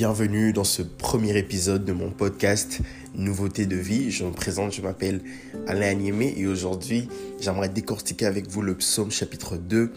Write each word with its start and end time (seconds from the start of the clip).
bienvenue 0.00 0.54
dans 0.54 0.64
ce 0.64 0.80
premier 0.80 1.36
épisode 1.36 1.84
de 1.84 1.92
mon 1.92 2.10
podcast 2.10 2.80
Nouveauté 3.14 3.66
de 3.66 3.76
vie. 3.76 4.10
Je 4.10 4.24
me 4.24 4.30
présente, 4.30 4.72
je 4.72 4.80
m'appelle 4.80 5.20
Alain 5.66 5.88
Agnimé 5.90 6.32
et 6.38 6.46
aujourd'hui 6.46 7.06
j'aimerais 7.38 7.68
décortiquer 7.68 8.24
avec 8.24 8.48
vous 8.48 8.62
le 8.62 8.74
psaume 8.74 9.10
chapitre 9.10 9.58
2 9.58 9.92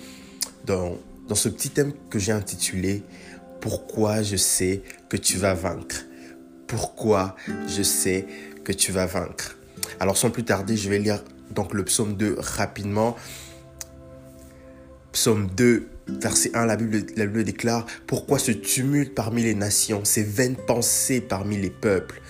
dans, 0.65 0.97
dans 1.29 1.35
ce 1.35 1.47
petit 1.47 1.69
thème 1.69 1.93
que 2.09 2.19
j'ai 2.19 2.33
intitulé 2.33 3.01
Pourquoi 3.61 4.23
je 4.23 4.35
sais 4.35 4.81
que 5.07 5.15
tu 5.15 5.37
vas 5.37 5.53
vaincre? 5.53 6.03
Pourquoi 6.67 7.37
je 7.69 7.81
sais 7.81 8.25
que 8.65 8.73
tu 8.73 8.91
vas 8.91 9.05
vaincre? 9.05 9.57
Alors 10.01 10.17
sans 10.17 10.31
plus 10.31 10.43
tarder, 10.43 10.75
je 10.75 10.89
vais 10.89 10.99
lire 10.99 11.23
donc 11.51 11.73
le 11.73 11.85
psaume 11.85 12.17
2 12.17 12.35
rapidement. 12.39 13.15
Psaume 15.13 15.49
2, 15.55 15.87
verset 16.07 16.51
1, 16.53 16.65
la 16.65 16.75
Bible, 16.75 17.05
la 17.15 17.25
Bible 17.25 17.43
déclare 17.43 17.85
Pourquoi 18.07 18.39
ce 18.39 18.51
tumulte 18.51 19.15
parmi 19.15 19.43
les 19.43 19.55
nations, 19.55 20.03
ces 20.03 20.23
vaines 20.23 20.57
pensées 20.67 21.21
parmi 21.21 21.57
les 21.57 21.69
peuples? 21.69 22.21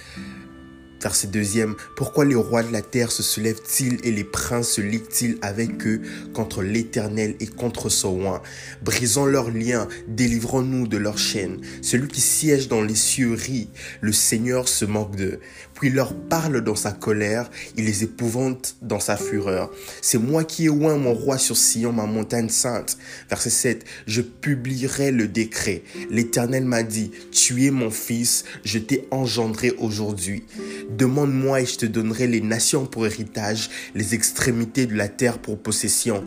Verset 1.04 1.27
deuxième, 1.27 1.76
pourquoi 1.98 2.23
les 2.23 2.34
rois 2.34 2.64
de 2.64 2.72
la 2.72 2.81
terre 2.81 3.12
se 3.12 3.23
soulèvent-ils 3.23 3.98
et 4.05 4.12
les 4.12 4.23
princes 4.23 4.70
se 4.70 4.80
liguent-ils 4.80 5.38
avec 5.41 5.86
eux 5.86 6.02
contre 6.34 6.62
l'Éternel 6.62 7.36
et 7.41 7.48
contre 7.48 7.90
son 7.90 8.14
roi 8.14 8.41
Brisons 8.81 9.26
leurs 9.26 9.52
liens, 9.52 9.90
délivrons-nous 10.08 10.88
de 10.88 10.95
leurs 10.95 11.17
chaînes. 11.17 11.59
Celui 11.81 12.08
qui 12.08 12.22
siège 12.22 12.70
dans 12.70 12.81
les 12.81 12.95
cieux 12.95 13.34
rit, 13.34 13.70
le 14.00 14.14
Seigneur 14.14 14.70
se 14.70 14.86
moque 14.86 15.17
d'eux. 15.17 15.42
Leur 15.90 16.16
parle 16.16 16.62
dans 16.62 16.76
sa 16.76 16.92
colère, 16.92 17.50
il 17.78 17.86
les 17.86 18.04
épouvante 18.04 18.78
dans 18.82 19.00
sa 19.00 19.18
fureur. 19.18 19.70
C'est 20.02 20.18
moi 20.18 20.44
qui 20.44 20.66
ai 20.66 20.70
oint 20.70 20.98
mon 20.98 21.14
roi 21.14 21.38
sur 21.38 21.58
Sion, 21.58 21.92
ma 21.92 22.06
montagne 22.06 22.50
sainte. 22.50 22.98
Verset 23.30 23.50
7, 23.50 23.86
je 24.08 24.22
publierai 24.22 25.11
le 25.11 25.28
décret. 25.28 25.84
L'Éternel 26.09 26.66
m'a 26.66 26.84
dit, 26.84 27.11
tu 27.31 27.66
es 27.66 27.72
mon 27.72 27.92
fils, 27.92 28.45
je 28.64 28.80
t'ai 28.80 29.08
engendré 29.11 29.72
aujourd'hui. 29.78 30.45
Demande-moi 30.89 31.61
et 31.61 31.66
je 31.66 31.78
te 31.78 31.86
donnerai 31.86 32.28
les 32.28 32.42
nations 32.42 32.86
pour 32.86 33.06
héritage, 33.06 33.70
les 33.94 34.16
extrémités 34.16 34.86
de 34.86 34.95
la 34.95 35.09
terre 35.09 35.38
pour 35.38 35.59
possession. 35.59 36.23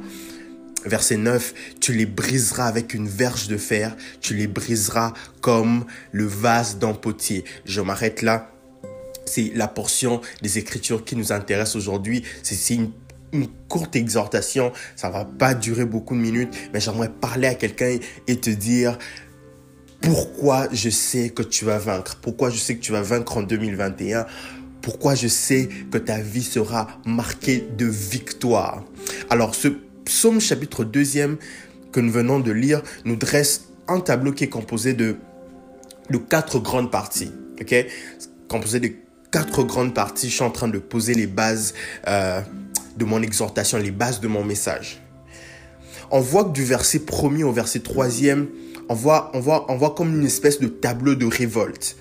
Verset 0.84 1.16
9, 1.16 1.54
tu 1.80 1.92
les 1.92 2.06
briseras 2.06 2.66
avec 2.66 2.94
une 2.94 3.08
verge 3.08 3.48
de 3.48 3.56
fer, 3.56 3.96
tu 4.20 4.34
les 4.34 4.46
briseras 4.46 5.14
comme 5.40 5.84
le 6.12 6.26
vase 6.26 6.78
d'un 6.78 6.92
potier. 6.92 7.44
Je 7.64 7.80
m'arrête 7.80 8.22
là. 8.22 8.52
C'est 9.26 9.52
la 9.54 9.68
portion 9.68 10.20
des 10.42 10.58
Écritures 10.58 11.04
qui 11.04 11.16
nous 11.16 11.32
intéresse 11.32 11.76
aujourd'hui. 11.76 12.22
C'est 12.42 12.74
une, 12.74 12.90
courte 13.68 13.96
exhortation. 13.96 14.72
Ça 14.94 15.10
va 15.10 15.26
pas 15.26 15.52
durer 15.52 15.84
beaucoup 15.84 16.14
de 16.14 16.20
minutes, 16.20 16.54
mais 16.72 16.80
j'aimerais 16.80 17.10
parler 17.10 17.48
à 17.48 17.54
quelqu'un 17.54 17.98
et 18.26 18.36
te 18.36 18.48
dire 18.48 18.96
pourquoi 20.00 20.68
je 20.72 20.88
sais 20.88 21.30
que 21.30 21.42
tu 21.42 21.64
vas 21.64 21.78
vaincre, 21.78 22.16
pourquoi 22.22 22.48
je 22.48 22.56
sais 22.56 22.76
que 22.76 22.80
tu 22.80 22.92
vas 22.92 23.02
vaincre 23.02 23.36
en 23.36 23.42
2021, 23.42 24.24
pourquoi 24.80 25.14
je 25.14 25.28
sais 25.28 25.68
que 25.90 25.98
ta 25.98 26.18
vie 26.18 26.44
sera 26.44 26.88
marquée 27.04 27.66
de 27.76 27.86
victoire. 27.86 28.84
Alors 29.28 29.54
ce 29.54 29.68
psaume 30.04 30.40
chapitre 30.40 30.84
2 30.84 31.02
que 31.92 32.00
nous 32.00 32.12
venons 32.12 32.40
de 32.40 32.52
lire 32.52 32.82
nous 33.04 33.16
dresse 33.16 33.68
un 33.88 34.00
tableau 34.00 34.32
qui 34.32 34.44
est 34.44 34.48
composé 34.48 34.94
de, 34.94 35.16
de 36.10 36.18
quatre 36.18 36.58
grandes 36.60 36.90
parties. 36.90 37.32
ok? 37.60 37.86
Composé 38.48 38.80
de 38.80 38.92
quatre 39.36 39.64
grandes 39.64 39.92
parties. 39.92 40.30
Je 40.30 40.34
suis 40.36 40.44
en 40.44 40.50
train 40.50 40.66
de 40.66 40.78
poser 40.78 41.12
les 41.12 41.26
bases 41.26 41.74
euh, 42.08 42.40
de 42.96 43.04
mon 43.04 43.20
exhortation, 43.20 43.76
les 43.76 43.90
bases 43.90 44.18
de 44.18 44.28
mon 44.28 44.42
message. 44.42 45.02
On 46.10 46.20
voit 46.20 46.44
que 46.44 46.52
du 46.52 46.64
verset 46.64 47.00
premier 47.00 47.44
au 47.44 47.52
verset 47.52 47.80
troisième, 47.80 48.46
on 48.88 48.94
voit, 48.94 49.30
on 49.34 49.40
voit, 49.40 49.70
on 49.70 49.76
voit 49.76 49.94
comme 49.94 50.18
une 50.18 50.24
espèce 50.24 50.58
de 50.58 50.68
tableau 50.68 51.14
de 51.14 51.26
révolte. 51.26 51.98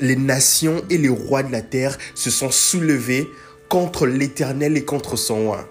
Les 0.00 0.16
nations 0.16 0.82
et 0.90 0.98
les 0.98 1.08
rois 1.08 1.44
de 1.44 1.52
la 1.52 1.62
terre 1.62 1.96
se 2.16 2.30
sont 2.30 2.50
soulevés 2.50 3.28
contre 3.68 4.08
l'Éternel 4.08 4.76
et 4.76 4.84
contre 4.84 5.14
son 5.14 5.44
roi. 5.44 5.68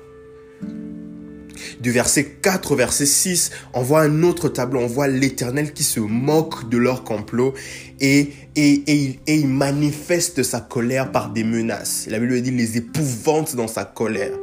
Du 1.80 1.92
verset 1.92 2.26
4 2.42 2.72
au 2.72 2.76
verset 2.76 3.06
6, 3.06 3.52
on 3.74 3.82
voit 3.82 4.02
un 4.02 4.24
autre 4.24 4.50
tableau, 4.50 4.80
on 4.80 4.88
voit 4.88 5.08
l'Éternel 5.08 5.74
qui 5.74 5.84
se 5.84 6.00
moque 6.00 6.70
de 6.70 6.78
leur 6.78 7.04
complot 7.04 7.54
et, 8.00 8.34
et, 8.56 8.84
et, 8.88 9.20
et, 9.28 9.36
il 9.36 9.48
manifeste 9.48 10.44
sa 10.44 10.60
colère 10.60 11.12
par 11.12 11.32
des 11.32 11.44
menaces. 11.44 12.08
La 12.10 12.20
Bible 12.20 12.42
dit 12.42 12.52
les 12.52 12.78
épouvante 12.78 13.56
dans 13.56 13.68
sa 13.68 13.86
colère. 13.86 14.34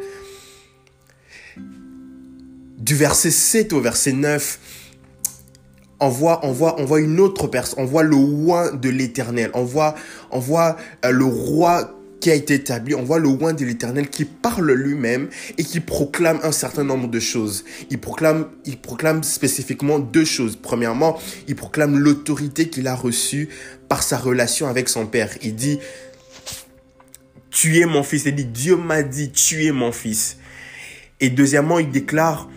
Du 2.79 2.95
verset 2.97 3.31
7 3.31 3.73
au 3.73 3.81
verset 3.81 4.13
9, 4.13 4.59
on 6.03 6.09
voit, 6.09 6.41
on 6.45 6.51
voit, 6.51 6.81
on 6.81 6.85
voit 6.85 7.01
une 7.01 7.21
autre 7.21 7.47
personne, 7.47 7.79
on 7.79 7.87
voit 7.87 8.03
le 8.03 8.17
roi 8.17 8.73
de 8.73 8.89
l'éternel, 8.89 9.51
on 9.55 9.63
voit, 9.63 9.95
on 10.33 10.41
voit 10.41 10.77
euh, 11.05 11.11
le 11.11 11.25
roi 11.25 12.02
qui 12.23 12.31
a 12.31 12.35
été 12.35 12.55
établi, 12.55 12.95
on 12.95 13.03
voit 13.03 13.19
le 13.19 13.27
roi 13.27 13.53
de 13.53 13.65
l'éternel 13.65 14.09
qui 14.09 14.25
parle 14.25 14.71
lui-même 14.73 15.29
et 15.59 15.65
qui 15.65 15.81
proclame 15.81 16.39
un 16.45 16.53
certain 16.53 16.85
nombre 16.85 17.09
de 17.09 17.19
choses. 17.19 17.65
Il 17.91 17.99
proclame, 17.99 18.47
il 18.65 18.79
proclame 18.79 19.25
spécifiquement 19.25 19.99
deux 19.99 20.25
choses. 20.25 20.55
Premièrement, 20.55 21.19
il 21.49 21.57
proclame 21.57 21.99
l'autorité 21.99 22.69
qu'il 22.69 22.87
a 22.87 22.95
reçue 22.95 23.49
par 23.89 24.05
sa 24.05 24.19
relation 24.19 24.69
avec 24.69 24.89
son 24.89 25.07
père. 25.07 25.31
Il 25.43 25.57
dit, 25.57 25.81
tu 27.51 27.81
es 27.81 27.87
mon 27.87 28.05
fils. 28.05 28.25
Il 28.25 28.37
dit, 28.37 28.45
Dieu 28.45 28.77
m'a 28.77 29.03
dit, 29.03 29.33
tu 29.33 29.67
es 29.67 29.73
mon 29.73 29.91
fils. 29.91 30.39
Et 31.19 31.29
deuxièmement, 31.29 31.81
il 31.81 31.91
déclare, 31.91 32.49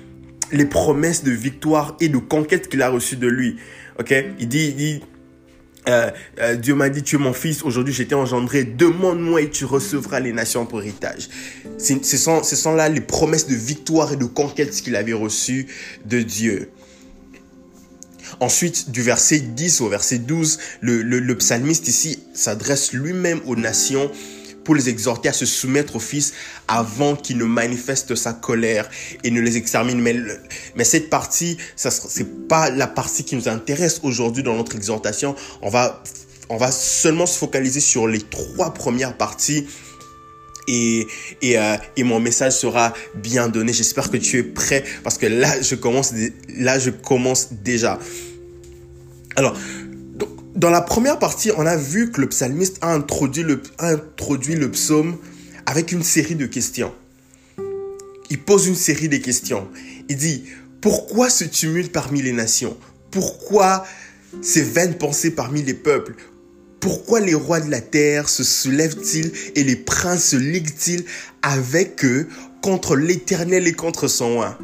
les 0.52 0.66
promesses 0.68 1.24
de 1.24 1.32
victoire 1.32 1.98
et 2.00 2.08
de 2.08 2.20
conquête 2.20 2.70
qu'il 2.70 2.84
a 2.84 2.90
reçues 2.90 3.18
de 3.18 3.28
lui. 3.28 3.56
Ok? 4.00 4.14
Il 4.38 4.48
dit, 4.48 4.68
il 4.68 4.76
dit 4.76 5.02
euh, 5.88 6.12
euh, 6.40 6.56
Dieu 6.56 6.76
m'a 6.76 6.90
dit, 6.90 7.04
tu 7.04 7.16
es 7.16 7.20
mon 7.20 7.34
fils, 7.34 7.64
aujourd'hui 7.64 7.94
je 7.94 8.04
t'ai 8.04 8.16
engendré, 8.16 8.64
demande-moi 8.64 9.42
et 9.42 9.50
tu 9.50 9.66
recevras 9.66 10.20
les 10.20 10.34
nations 10.34 10.66
pour 10.66 10.82
héritage. 10.82 11.30
Ce 11.78 12.18
sont, 12.18 12.44
ce 12.44 12.56
sont 12.56 12.74
là 12.74 12.90
les 12.90 13.02
promesses 13.02 13.48
de 13.48 13.56
victoire 13.56 14.14
et 14.14 14.16
de 14.16 14.26
conquête 14.26 14.72
qu'il 14.72 14.96
avait 14.96 15.14
reçues 15.14 15.68
de 16.06 16.22
Dieu. 16.22 16.70
Ensuite, 18.40 18.92
du 18.92 19.02
verset 19.02 19.40
10 19.40 19.82
au 19.82 19.90
verset 19.90 20.18
12, 20.18 20.60
le, 20.82 21.02
le, 21.02 21.20
le 21.20 21.38
psalmiste 21.38 21.88
ici 21.88 22.20
s'adresse 22.34 22.92
lui-même 22.92 23.40
aux 23.46 23.56
nations 23.56 24.12
pour 24.66 24.76
les 24.76 24.90
exhorter 24.90 25.30
à 25.30 25.34
se 25.34 25.46
soumettre 25.46 25.96
au 25.96 26.00
Fils 26.00 26.34
avant 26.68 27.16
qu'il 27.16 27.38
ne 27.38 27.46
manifeste 27.46 28.16
sa 28.16 28.34
colère 28.34 28.90
et 29.24 29.32
ne 29.32 29.40
les 29.40 29.56
extermine. 29.56 30.02
Mais, 30.02 30.16
mais 30.76 30.84
cette 30.84 31.10
partie, 31.10 31.58
ce 31.78 31.90
n'est 32.20 32.30
pas 32.50 32.70
la 32.70 32.88
partie 32.88 33.24
qui 33.24 33.38
nous 33.38 33.48
intéresse 33.48 34.02
aujourd'hui 34.04 34.44
dans 34.44 34.56
notre 34.56 34.76
exhortation. 34.76 35.36
On 35.62 35.70
va, 35.70 36.04
on 36.50 36.58
va 36.58 36.72
seulement 36.72 37.26
se 37.26 37.38
focaliser 37.38 37.80
sur 37.80 38.08
les 38.08 38.20
trois 38.20 38.74
premières 38.74 39.16
parties 39.16 39.66
et, 40.68 41.08
et, 41.42 41.58
euh, 41.60 41.78
et, 41.96 42.04
mon 42.04 42.20
message 42.20 42.54
sera 42.54 42.94
bien 43.14 43.48
donné. 43.48 43.72
J'espère 43.72 44.10
que 44.10 44.18
tu 44.18 44.40
es 44.40 44.44
prêt 44.44 44.84
parce 45.04 45.18
que 45.18 45.28
là, 45.28 45.62
je 45.62 45.76
commence, 45.76 46.14
là, 46.58 46.80
je 46.80 46.90
commence 46.90 47.54
déjà. 47.54 48.00
Alors, 49.36 49.56
dans 50.56 50.70
la 50.70 50.82
première 50.82 51.20
partie, 51.20 51.52
on 51.58 51.66
a 51.66 51.76
vu 51.76 52.12
que 52.12 52.22
le 52.22 52.30
psalmiste 52.30 52.78
a 52.82 52.94
introduit 52.94 53.44
le, 53.44 54.72
psaume 54.72 55.18
avec 55.66 55.92
une 55.92 56.04
série 56.04 56.36
de 56.36 56.46
questions. 56.46 56.94
Il 58.30 58.40
pose 58.40 58.68
une 58.68 58.76
série 58.76 59.10
de 59.10 59.18
questions. 59.18 59.68
Il 60.08 60.16
dit, 60.16 60.46
pourquoi 60.82 61.30
ce 61.30 61.44
tumulte 61.44 61.92
parmi 61.92 62.22
les 62.22 62.32
nations? 62.32 62.78
Pourquoi 63.12 63.86
ces 64.42 64.64
vaines 64.64 64.98
pensées 64.98 65.32
parmi 65.32 65.62
les 65.62 65.74
peuples? 65.74 66.16
Pourquoi 66.80 67.20
les 67.20 67.34
rois 67.34 67.60
de 67.60 67.70
la 67.70 67.82
terre 67.82 68.30
se 68.30 68.44
soulèvent-ils 68.44 69.32
et 69.56 69.64
les 69.64 69.76
princes 69.76 70.30
se 70.30 70.36
liguent-ils 70.38 71.04
avec 71.42 72.06
eux 72.06 72.28
contre 72.62 72.96
l'Éternel 72.96 73.68
et 73.68 73.74
contre 73.74 74.08
son 74.08 74.36
roi 74.36 74.58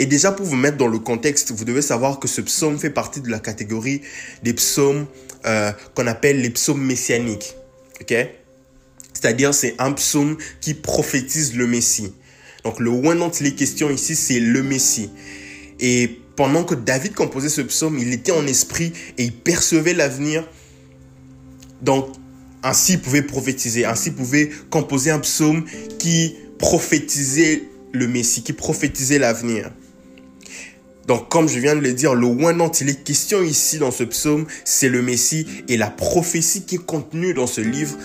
et 0.00 0.06
déjà, 0.06 0.32
pour 0.32 0.46
vous 0.46 0.56
mettre 0.56 0.78
dans 0.78 0.88
le 0.88 0.98
contexte, 0.98 1.52
vous 1.52 1.66
devez 1.66 1.82
savoir 1.82 2.18
que 2.18 2.26
ce 2.26 2.40
psaume 2.40 2.78
fait 2.78 2.88
partie 2.88 3.20
de 3.20 3.28
la 3.28 3.38
catégorie 3.38 4.00
des 4.42 4.54
psaumes 4.54 5.06
euh, 5.44 5.72
qu'on 5.94 6.06
appelle 6.06 6.40
les 6.40 6.48
psaumes 6.48 6.82
messianiques. 6.82 7.54
Ok? 8.00 8.14
C'est-à-dire, 9.12 9.52
c'est 9.52 9.74
un 9.78 9.92
psaume 9.92 10.38
qui 10.62 10.72
prophétise 10.72 11.54
le 11.54 11.66
Messie. 11.66 12.14
Donc, 12.64 12.80
le 12.80 12.88
one 12.88 13.18
dont 13.18 13.28
il 13.28 13.46
est 13.46 13.54
question 13.54 13.90
ici, 13.90 14.16
c'est 14.16 14.40
le 14.40 14.62
Messie. 14.62 15.10
Et 15.80 16.18
pendant 16.34 16.64
que 16.64 16.74
David 16.74 17.12
composait 17.12 17.50
ce 17.50 17.60
psaume, 17.60 17.98
il 17.98 18.10
était 18.14 18.32
en 18.32 18.46
esprit 18.46 18.94
et 19.18 19.24
il 19.24 19.32
percevait 19.34 19.92
l'avenir. 19.92 20.48
Donc, 21.82 22.06
ainsi 22.62 22.94
il 22.94 23.00
pouvait 23.02 23.20
prophétiser, 23.20 23.84
ainsi 23.84 24.08
il 24.08 24.14
pouvait 24.14 24.48
composer 24.70 25.10
un 25.10 25.18
psaume 25.18 25.66
qui 25.98 26.36
prophétisait 26.58 27.64
le 27.92 28.08
Messie, 28.08 28.42
qui 28.42 28.54
prophétisait 28.54 29.18
l'avenir. 29.18 29.70
Donc, 31.06 31.28
comme 31.28 31.48
je 31.48 31.58
viens 31.58 31.74
de 31.74 31.80
le 31.80 31.92
dire, 31.92 32.14
le 32.14 32.26
one 32.26 32.58
dont 32.58 32.68
il 32.70 32.88
est 32.88 33.02
question 33.02 33.42
ici 33.42 33.78
dans 33.78 33.90
ce 33.90 34.04
psaume, 34.04 34.46
c'est 34.64 34.88
le 34.88 35.02
Messie 35.02 35.46
et 35.68 35.76
la 35.76 35.90
prophétie 35.90 36.62
qui 36.62 36.76
est 36.76 36.84
contenue 36.84 37.34
dans 37.34 37.46
ce 37.46 37.60
livre 37.60 37.96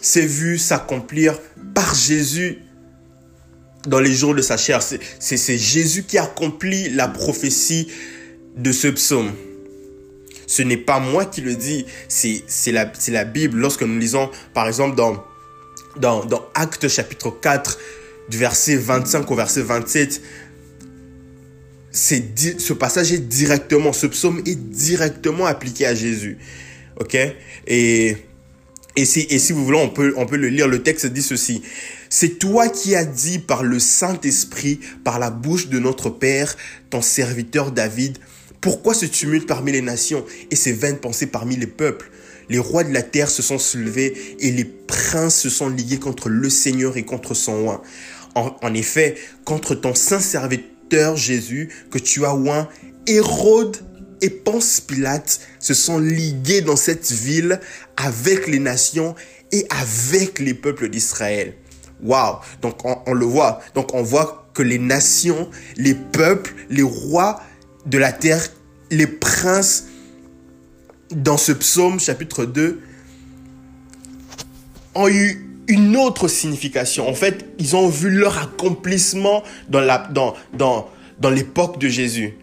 s'est 0.00 0.26
vue 0.26 0.58
s'accomplir 0.58 1.38
par 1.74 1.94
Jésus 1.94 2.58
dans 3.86 4.00
les 4.00 4.12
jours 4.12 4.34
de 4.34 4.42
sa 4.42 4.56
chair. 4.56 4.80
C'est 4.82 5.58
Jésus 5.58 6.04
qui 6.04 6.18
accomplit 6.18 6.90
la 6.90 7.08
prophétie 7.08 7.88
de 8.56 8.72
ce 8.72 8.88
psaume. 8.88 9.32
Ce 10.46 10.62
n'est 10.62 10.76
pas 10.76 10.98
moi 10.98 11.26
qui 11.26 11.40
le 11.40 11.54
dis, 11.54 11.86
c'est 12.08 12.72
la, 12.72 13.24
Bible. 13.24 13.58
Lorsque 13.58 13.82
nous 13.82 13.98
lisons, 13.98 14.30
par 14.52 14.66
exemple, 14.66 14.96
dans, 14.96 15.22
dans, 15.96 16.24
dans 16.24 16.44
Actes 16.54 16.88
chapitre 16.88 17.30
4, 17.30 17.78
du 18.28 18.38
verset 18.38 18.76
25 18.76 19.30
au 19.30 19.34
verset 19.34 19.62
27, 19.62 20.20
ce 21.92 22.72
passage 22.72 23.12
est 23.12 23.26
directement, 23.28 23.92
ce 23.92 24.06
psaume 24.06 24.42
est 24.46 24.58
directement 24.58 25.46
appliqué 25.46 25.86
à 25.86 25.94
Jésus. 25.94 26.38
Ok? 26.98 27.16
Et 27.66 28.16
et 28.96 29.04
si, 29.04 29.20
et 29.30 29.38
si 29.38 29.52
vous 29.52 29.64
voulez, 29.64 29.78
on 29.78 29.88
peut, 29.88 30.12
on 30.16 30.26
peut 30.26 30.36
le 30.36 30.48
lire. 30.48 30.66
Le 30.66 30.82
texte 30.82 31.06
dit 31.06 31.22
ceci. 31.22 31.62
C'est 32.08 32.38
toi 32.38 32.68
qui 32.68 32.96
as 32.96 33.04
dit 33.04 33.38
par 33.38 33.62
le 33.62 33.78
Saint-Esprit, 33.78 34.80
par 35.04 35.18
la 35.18 35.30
bouche 35.30 35.68
de 35.68 35.78
notre 35.78 36.10
Père, 36.10 36.56
ton 36.90 37.00
serviteur 37.00 37.70
David, 37.70 38.18
pourquoi 38.60 38.94
ce 38.94 39.06
tumulte 39.06 39.46
parmi 39.46 39.72
les 39.72 39.80
nations 39.80 40.24
et 40.50 40.56
ces 40.56 40.72
vaines 40.72 40.98
pensées 40.98 41.28
parmi 41.28 41.56
les 41.56 41.68
peuples? 41.68 42.10
Les 42.48 42.58
rois 42.58 42.82
de 42.82 42.92
la 42.92 43.02
terre 43.02 43.30
se 43.30 43.42
sont 43.42 43.58
soulevés 43.58 44.36
et 44.40 44.50
les 44.50 44.64
princes 44.64 45.38
se 45.38 45.48
sont 45.48 45.68
liés 45.68 46.00
contre 46.00 46.28
le 46.28 46.50
Seigneur 46.50 46.96
et 46.96 47.04
contre 47.04 47.32
son 47.32 47.68
oint. 47.68 47.82
En, 48.34 48.56
en 48.60 48.74
effet, 48.74 49.14
contre 49.44 49.76
ton 49.76 49.94
saint 49.94 50.20
serviteur 50.20 50.69
Jésus 51.16 51.68
que 51.90 51.98
tu 51.98 52.24
as 52.24 52.34
oint, 52.34 52.68
Hérode 53.06 53.76
et 54.20 54.30
Ponce 54.30 54.80
Pilate 54.80 55.40
se 55.58 55.74
sont 55.74 55.98
ligués 55.98 56.60
dans 56.60 56.76
cette 56.76 57.10
ville 57.10 57.60
avec 57.96 58.46
les 58.46 58.58
nations 58.58 59.14
et 59.52 59.66
avec 59.70 60.38
les 60.38 60.54
peuples 60.54 60.88
d'Israël. 60.88 61.54
Waouh 62.02 62.36
Donc 62.62 62.84
on, 62.84 63.12
le 63.12 63.26
voit. 63.26 63.60
Donc 63.74 63.94
on 63.94 64.02
voit 64.02 64.50
que 64.54 64.62
les 64.62 64.78
nations, 64.78 65.50
les 65.76 65.94
peuples, 65.94 66.54
les 66.68 66.82
rois 66.82 67.40
de 67.86 67.98
la 67.98 68.12
terre, 68.12 68.46
les 68.90 69.06
princes, 69.06 69.86
dans 71.10 71.36
ce 71.36 71.52
psaume 71.52 71.98
chapitre 71.98 72.44
2, 72.44 72.80
ont 74.94 75.08
eu 75.08 75.49
une 75.70 75.96
autre 75.96 76.26
signification. 76.26 77.08
En 77.08 77.14
fait, 77.14 77.46
ils 77.58 77.76
ont 77.76 77.88
vu 77.88 78.10
leur 78.10 78.36
accomplissement 78.38 79.44
dans 79.68 79.80
l'époque 79.80 80.12
dans, 80.12 80.34
dans 81.22 81.78
de 81.78 81.88
Jésus. 81.88 82.34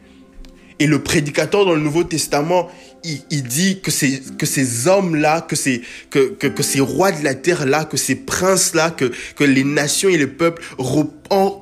Et 0.79 0.87
le 0.87 1.03
prédicateur 1.03 1.65
dans 1.65 1.73
le 1.73 1.81
Nouveau 1.81 2.03
Testament, 2.05 2.69
il, 3.03 3.43
dit 3.43 3.81
que 3.81 3.91
ces, 3.91 4.87
hommes-là, 4.87 5.41
que 5.41 5.55
ces, 5.55 5.81
que, 6.09 6.37
ces 6.61 6.79
rois 6.79 7.11
de 7.11 7.23
la 7.23 7.35
terre-là, 7.35 7.83
que 7.83 7.97
ces 7.97 8.15
princes-là, 8.15 8.91
que, 8.91 9.11
que 9.35 9.43
les 9.43 9.63
nations 9.63 10.09
et 10.09 10.17
les 10.17 10.27
peuples 10.27 10.61
ont, 10.77 11.59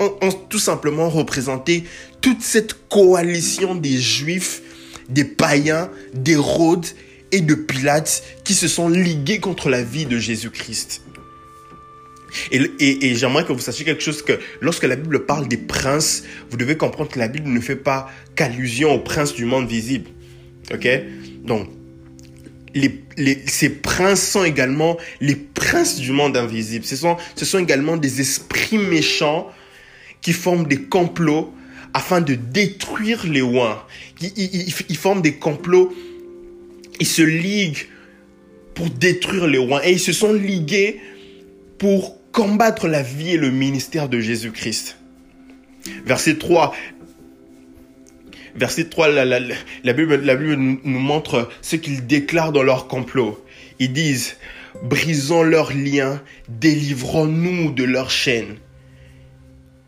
tout 0.50 0.59
simplement 0.59 1.09
représenté 1.09 1.85
toute 2.21 2.41
cette 2.41 2.88
coalition 2.89 3.73
des 3.73 3.97
juifs, 3.97 4.62
des 5.09 5.25
païens, 5.25 5.89
d'Hérode 6.13 6.85
et 7.31 7.41
de 7.41 7.56
Pilate 7.56 8.23
qui 8.44 8.53
se 8.53 8.67
sont 8.67 8.89
ligués 8.89 9.39
contre 9.39 9.69
la 9.69 9.81
vie 9.81 10.06
de 10.06 10.19
Jésus-Christ. 10.19 11.05
Et, 12.52 13.16
j'aimerais 13.16 13.46
que 13.46 13.54
vous 13.54 13.60
sachiez 13.60 13.86
quelque 13.86 14.04
chose 14.04 14.22
que 14.22 14.40
lorsque 14.62 14.84
la 14.84 14.96
Bible 14.96 15.26
parle 15.26 15.48
des 15.48 15.58
princes, 15.58 16.24
vous 16.50 16.58
devez 16.58 16.78
comprendre 16.78 17.10
que 17.10 17.20
la 17.20 17.28
Bible 17.28 17.50
ne 17.50 17.60
fait 17.60 17.76
pas 17.76 18.10
qu'allusion 18.36 18.94
aux 18.94 19.00
princes 19.00 19.34
du 19.34 19.46
monde 19.46 19.68
visible. 19.68 20.10
Ok? 20.74 20.88
Donc, 21.44 21.70
ces 23.48 23.70
princes 23.70 24.28
sont 24.28 24.44
également 24.44 24.98
les 25.22 25.36
princes 25.36 25.98
du 25.98 26.12
monde 26.12 26.36
invisible. 26.36 26.86
Ce 26.86 26.96
sont, 26.96 27.18
ce 27.36 27.46
sont 27.46 27.60
également 27.60 27.98
des 27.98 28.20
esprits 28.22 28.78
méchants 28.78 29.50
qui 30.22 30.34
forment 30.34 30.68
des 30.68 30.82
complots 30.82 31.54
afin 31.94 32.20
de 32.20 32.36
détruire 32.36 33.26
les 33.26 33.42
oins. 33.42 33.82
Ils, 34.22 34.74
ils 34.90 34.98
forment 34.98 35.22
des 35.22 35.36
complots, 35.36 35.94
ils 37.00 37.08
se 37.08 37.22
liguent 37.22 37.88
pour 38.74 38.90
détruire 38.90 39.48
les 39.48 39.60
oins. 39.60 39.80
Et 39.84 39.94
ils 39.94 40.00
se 40.00 40.12
sont 40.12 40.34
ligués 40.34 41.00
pour 41.78 42.14
combattre 42.36 42.90
la 42.90 43.02
vie 43.02 43.32
et 43.32 43.38
le 43.38 43.50
ministère 43.50 44.10
de 44.10 44.20
Jésus-Christ. 44.20 44.98
Verset 46.06 46.36
3. 46.36 46.76
Verset 48.56 48.90
3, 48.90 49.08
la, 49.08 49.94
Bible, 49.94 50.16
la 50.16 50.36
Bible 50.36 50.56
nous 50.56 51.00
montre 51.00 51.50
ce 51.62 51.78
qu'ils 51.78 52.06
déclarent 52.06 52.52
dans 52.52 52.62
leur 52.62 52.88
complot. 52.88 53.42
Ils 53.80 53.94
disent, 53.94 54.36
brisons 54.84 55.44
leurs 55.44 55.72
liens, 55.72 56.22
délivrons-nous 56.50 57.72
de 57.72 57.86
leurs 57.86 58.12
chaînes. 58.12 58.58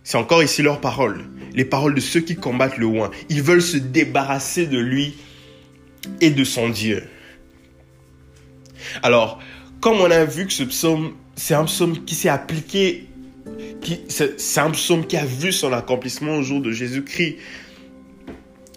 C'est 0.06 0.18
encore 0.18 0.42
ici 0.42 0.62
leurs 0.62 0.80
paroles, 0.80 1.26
les 1.54 1.66
paroles 1.66 1.96
de 1.96 2.02
ceux 2.02 2.22
qui 2.22 2.38
combattent 2.38 2.78
le 2.78 2.86
oin. 2.86 3.12
Ils 3.28 3.44
veulent 3.44 3.62
se 3.62 3.76
débarrasser 3.76 4.68
de 4.68 4.80
lui 4.80 5.18
et 6.22 6.30
de 6.30 6.46
son 6.46 6.70
Dieu. 6.70 7.04
Alors, 9.04 9.42
comme 9.82 9.98
on 9.98 10.12
a 10.12 10.26
vu 10.26 10.48
que 10.48 10.54
ce 10.54 10.64
psaume 10.64 11.14
c'est 11.38 11.54
un 11.54 11.66
psaume 11.66 12.04
qui 12.04 12.16
s'est 12.16 12.30
appliqué, 12.30 13.06
c'est 14.10 14.60
un 14.60 14.72
psaume 14.72 15.06
qui 15.06 15.16
a 15.16 15.26
vu 15.26 15.54
son 15.54 15.72
accomplissement 15.72 16.38
au 16.38 16.42
jour 16.42 16.62
de 16.62 16.72
Jésus-Christ. 16.72 17.38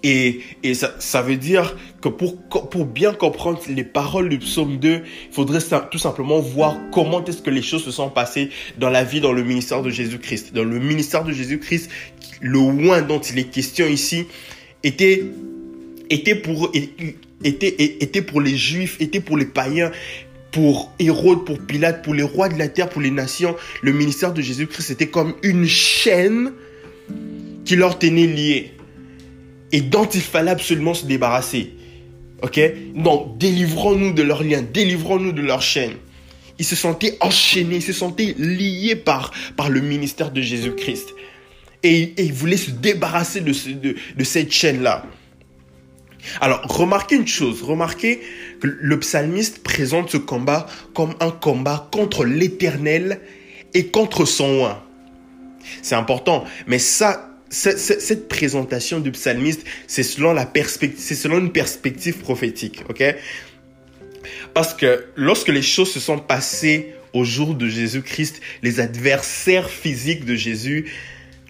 Et, 0.03 0.41
ça, 0.75 1.23
veut 1.23 1.37
dire 1.37 1.77
que 2.01 2.09
pour, 2.09 2.87
bien 2.87 3.13
comprendre 3.13 3.61
les 3.69 3.85
paroles 3.85 4.29
du 4.29 4.39
psaume 4.39 4.79
2, 4.79 5.03
il 5.29 5.35
faudrait 5.35 5.61
tout 5.91 5.99
simplement 5.99 6.39
voir 6.39 6.79
comment 6.93 7.25
est-ce 7.25 7.43
que 7.43 7.51
les 7.51 7.63
choses 7.63 7.85
se 7.85 7.91
sont 7.91 8.09
passées 8.09 8.51
dans 8.79 8.89
la 8.89 9.05
vie, 9.05 9.21
dans 9.21 9.33
le 9.33 9.43
ministère 9.43 9.83
de 9.83 9.91
Jésus-Christ. 9.91 10.55
Dans 10.55 10.65
le 10.65 10.79
ministère 10.79 11.25
de 11.25 11.33
Jésus-Christ, 11.33 11.91
le 12.41 12.59
oin 12.59 13.03
dont 13.03 13.21
il 13.21 13.39
est 13.39 13.51
question 13.51 13.87
ici 13.87 14.27
était, 14.83 15.23
pour, 16.43 16.73
était 17.43 18.23
pour 18.23 18.41
les 18.41 18.57
juifs, 18.57 18.99
était 19.01 19.21
pour 19.21 19.37
les 19.37 19.47
païens, 19.47 19.91
pour 20.53 20.93
Hérode, 20.99 21.45
pour 21.45 21.59
Pilate, 21.59 22.03
pour 22.03 22.15
les 22.15 22.23
rois 22.23 22.49
de 22.49 22.59
la 22.59 22.69
terre, 22.69 22.89
pour 22.89 23.01
les 23.01 23.11
nations, 23.11 23.57
le 23.83 23.93
ministère 23.93 24.33
de 24.33 24.43
Jésus-Christ 24.43 24.83
c'était 24.83 25.09
comme 25.09 25.35
une 25.43 25.67
chaîne 25.67 26.53
qui 27.65 27.77
leur 27.77 27.99
tenait 27.99 28.27
liés 28.27 28.73
et 29.73 29.81
dont 29.81 30.07
il 30.07 30.21
fallait 30.21 30.51
absolument 30.51 30.95
se 30.95 31.07
débarrasser. 31.07 31.73
Ok? 32.43 32.61
Donc, 32.95 33.39
délivrons-nous 33.39 34.13
de 34.13 34.23
leurs 34.23 34.43
liens, 34.43 34.63
délivrons-nous 34.63 35.33
de 35.33 35.43
leurs 35.43 35.63
chaînes. 35.63 35.97
Ils 36.59 36.65
se 36.65 36.77
sentaient 36.77 37.17
enchaînés, 37.21 37.77
ils 37.77 37.83
se 37.83 37.93
sentaient 37.93 38.35
liés 38.39 38.97
par, 38.97 39.33
par 39.57 39.71
le 39.71 39.81
ministère 39.81 40.31
de 40.31 40.41
Jésus-Christ. 40.41 41.09
Et, 41.83 42.13
ils 42.19 42.33
voulaient 42.33 42.57
se 42.57 42.71
débarrasser 42.71 43.41
de, 43.41 44.25
cette 44.25 44.53
chaîne-là. 44.53 45.07
Alors, 46.41 46.63
remarquez 46.63 47.17
une 47.17 47.27
chose, 47.27 47.63
remarquez 47.63 48.21
que 48.61 48.67
le 48.67 48.99
psalmiste 49.01 49.63
présente 49.63 50.11
ce 50.11 50.17
combat 50.17 50.67
comme 50.95 51.15
un 51.21 51.31
combat 51.31 51.89
contre 51.93 52.25
l'éternel 52.25 53.21
et 53.75 53.87
contre 53.87 54.25
son 54.25 54.61
oin. 54.61 54.83
C'est 55.83 55.95
important, 55.95 56.45
mais 56.67 56.79
ça, 56.79 57.31
cette 57.51 58.29
présentation 58.29 59.01
du 59.01 59.11
psalmiste, 59.13 59.65
c'est 59.87 60.03
selon 60.03 60.35
selon 60.35 61.39
une 61.39 61.53
perspective 61.53 62.19
prophétique, 62.19 62.85
ok? 62.89 63.03
Parce 64.55 64.75
que 64.75 65.07
lorsque 65.17 65.49
les 65.49 65.63
choses 65.63 65.91
se 65.93 66.01
sont 66.01 66.19
passées 66.19 66.95
au 67.13 67.25
jour 67.25 67.55
de 67.55 67.69
Jésus-Christ, 67.69 68.41
les 68.63 68.81
adversaires 68.81 69.69
physiques 69.69 70.25
de 70.25 70.35
Jésus 70.35 70.93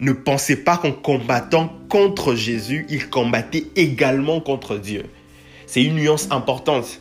ne 0.00 0.12
pensait 0.12 0.56
pas 0.56 0.76
qu'en 0.76 0.92
combattant 0.92 1.72
contre 1.88 2.34
Jésus, 2.34 2.86
il 2.88 3.08
combattait 3.10 3.66
également 3.76 4.40
contre 4.40 4.76
Dieu. 4.76 5.04
C'est 5.66 5.82
une 5.82 5.96
nuance 5.96 6.28
importante. 6.30 7.00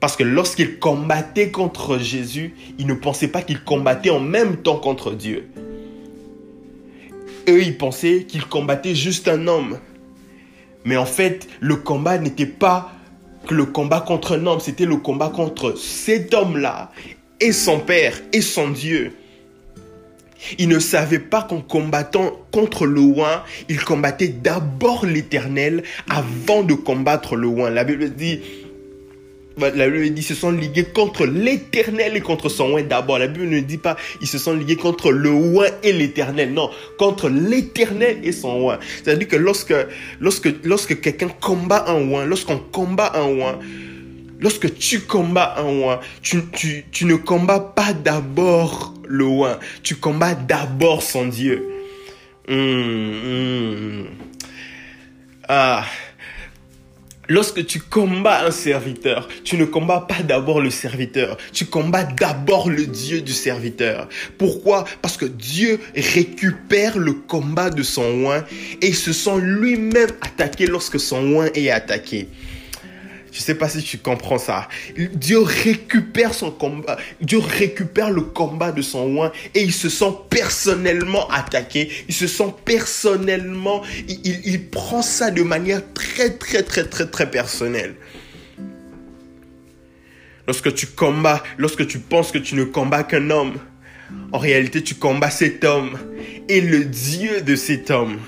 Parce 0.00 0.16
que 0.16 0.24
lorsqu'il 0.24 0.78
combattait 0.78 1.50
contre 1.50 1.98
Jésus, 1.98 2.54
il 2.78 2.86
ne 2.86 2.94
pensait 2.94 3.28
pas 3.28 3.42
qu'il 3.42 3.62
combattait 3.62 4.10
en 4.10 4.20
même 4.20 4.58
temps 4.58 4.76
contre 4.76 5.12
Dieu. 5.12 5.48
Eux, 7.48 7.62
ils 7.62 7.78
pensaient 7.78 8.24
qu'il 8.24 8.44
combattait 8.46 8.94
juste 8.94 9.28
un 9.28 9.46
homme. 9.46 9.78
Mais 10.84 10.96
en 10.96 11.06
fait, 11.06 11.48
le 11.60 11.76
combat 11.76 12.18
n'était 12.18 12.44
pas 12.44 12.92
que 13.46 13.54
le 13.54 13.66
combat 13.66 14.00
contre 14.00 14.36
un 14.38 14.46
homme, 14.46 14.60
c'était 14.60 14.86
le 14.86 14.96
combat 14.96 15.28
contre 15.28 15.78
cet 15.78 16.34
homme-là 16.34 16.90
et 17.40 17.52
son 17.52 17.78
Père 17.80 18.20
et 18.32 18.40
son 18.40 18.70
Dieu. 18.70 19.12
Il 20.58 20.68
ne 20.68 20.78
savait 20.78 21.18
pas 21.18 21.42
qu'en 21.42 21.60
combattant 21.60 22.32
contre 22.52 22.86
le 22.86 23.00
oin, 23.00 23.42
il 23.68 23.80
combattait 23.80 24.28
d'abord 24.28 25.06
l'éternel 25.06 25.82
avant 26.08 26.62
de 26.62 26.74
combattre 26.74 27.36
le 27.36 27.48
oin. 27.48 27.70
La 27.70 27.84
Bible 27.84 28.10
dit, 28.10 28.40
la 29.56 29.88
Bible 29.88 30.10
dit, 30.10 30.22
se 30.22 30.34
sont 30.34 30.50
ligués 30.50 30.84
contre 30.84 31.26
l'éternel 31.26 32.16
et 32.16 32.20
contre 32.20 32.48
son 32.48 32.72
oin 32.72 32.82
d'abord. 32.82 33.18
La 33.18 33.28
Bible 33.28 33.48
ne 33.48 33.60
dit 33.60 33.78
pas, 33.78 33.96
ils 34.20 34.26
se 34.26 34.38
sont 34.38 34.54
ligués 34.54 34.76
contre 34.76 35.12
le 35.12 35.30
oin 35.30 35.66
et 35.82 35.92
l'éternel. 35.92 36.52
Non, 36.52 36.70
contre 36.98 37.28
l'éternel 37.28 38.18
et 38.22 38.32
son 38.32 38.60
oin. 38.60 38.78
C'est-à-dire 39.02 39.28
que 39.28 39.36
lorsque, 39.36 39.74
lorsque, 40.20 40.48
lorsque 40.64 41.00
quelqu'un 41.00 41.28
combat 41.40 41.84
un 41.88 42.08
oin, 42.10 42.24
lorsqu'on 42.26 42.58
combat 42.58 43.12
un 43.14 43.26
oin, 43.26 43.58
Lorsque 44.40 44.76
tu 44.76 45.00
combats 45.00 45.54
un 45.58 45.64
oin, 45.64 46.00
tu, 46.20 46.42
tu, 46.90 47.04
ne 47.06 47.14
combats 47.14 47.60
pas 47.60 47.92
d'abord 47.92 48.93
le 49.06 49.24
oin, 49.24 49.58
tu 49.82 49.96
combats 49.96 50.34
d'abord 50.34 51.02
son 51.02 51.26
Dieu. 51.26 51.68
Hum, 52.48 52.56
hum. 52.56 54.06
Ah. 55.48 55.84
Lorsque 57.28 57.64
tu 57.64 57.80
combats 57.80 58.44
un 58.44 58.50
serviteur, 58.50 59.28
tu 59.44 59.56
ne 59.56 59.64
combats 59.64 60.04
pas 60.06 60.22
d'abord 60.22 60.60
le 60.60 60.68
serviteur, 60.68 61.38
tu 61.54 61.64
combats 61.64 62.04
d'abord 62.04 62.68
le 62.68 62.86
Dieu 62.86 63.22
du 63.22 63.32
serviteur. 63.32 64.10
Pourquoi? 64.36 64.84
Parce 65.00 65.16
que 65.16 65.24
Dieu 65.24 65.80
récupère 65.96 66.98
le 66.98 67.14
combat 67.14 67.70
de 67.70 67.82
son 67.82 68.24
oin 68.24 68.44
et 68.82 68.92
se 68.92 69.14
sent 69.14 69.38
lui-même 69.40 70.10
attaqué 70.20 70.66
lorsque 70.66 71.00
son 71.00 71.32
oin 71.32 71.48
est 71.54 71.70
attaqué. 71.70 72.28
Je 73.34 73.40
sais 73.40 73.56
pas 73.56 73.68
si 73.68 73.82
tu 73.82 73.98
comprends 73.98 74.38
ça. 74.38 74.68
Dieu 74.96 75.40
récupère 75.40 76.32
son 76.32 76.52
combat. 76.52 76.96
Dieu 77.20 77.38
récupère 77.38 78.12
le 78.12 78.20
combat 78.20 78.70
de 78.70 78.80
son 78.80 79.16
oin 79.16 79.32
et 79.56 79.62
il 79.62 79.72
se 79.72 79.88
sent 79.88 80.14
personnellement 80.30 81.28
attaqué. 81.30 81.90
Il 82.06 82.14
se 82.14 82.28
sent 82.28 82.54
personnellement, 82.64 83.82
il, 84.06 84.40
il 84.44 84.70
prend 84.70 85.02
ça 85.02 85.32
de 85.32 85.42
manière 85.42 85.82
très, 85.94 86.30
très, 86.30 86.62
très, 86.62 86.84
très, 86.84 87.06
très 87.06 87.28
personnelle. 87.28 87.96
Lorsque 90.46 90.72
tu 90.72 90.86
combats, 90.86 91.42
lorsque 91.58 91.88
tu 91.88 91.98
penses 91.98 92.30
que 92.30 92.38
tu 92.38 92.54
ne 92.54 92.62
combats 92.62 93.02
qu'un 93.02 93.30
homme, 93.30 93.54
en 94.30 94.38
réalité, 94.38 94.80
tu 94.80 94.94
combats 94.94 95.30
cet 95.30 95.64
homme 95.64 95.98
et 96.48 96.60
le 96.60 96.84
Dieu 96.84 97.40
de 97.40 97.56
cet 97.56 97.90
homme. 97.90 98.20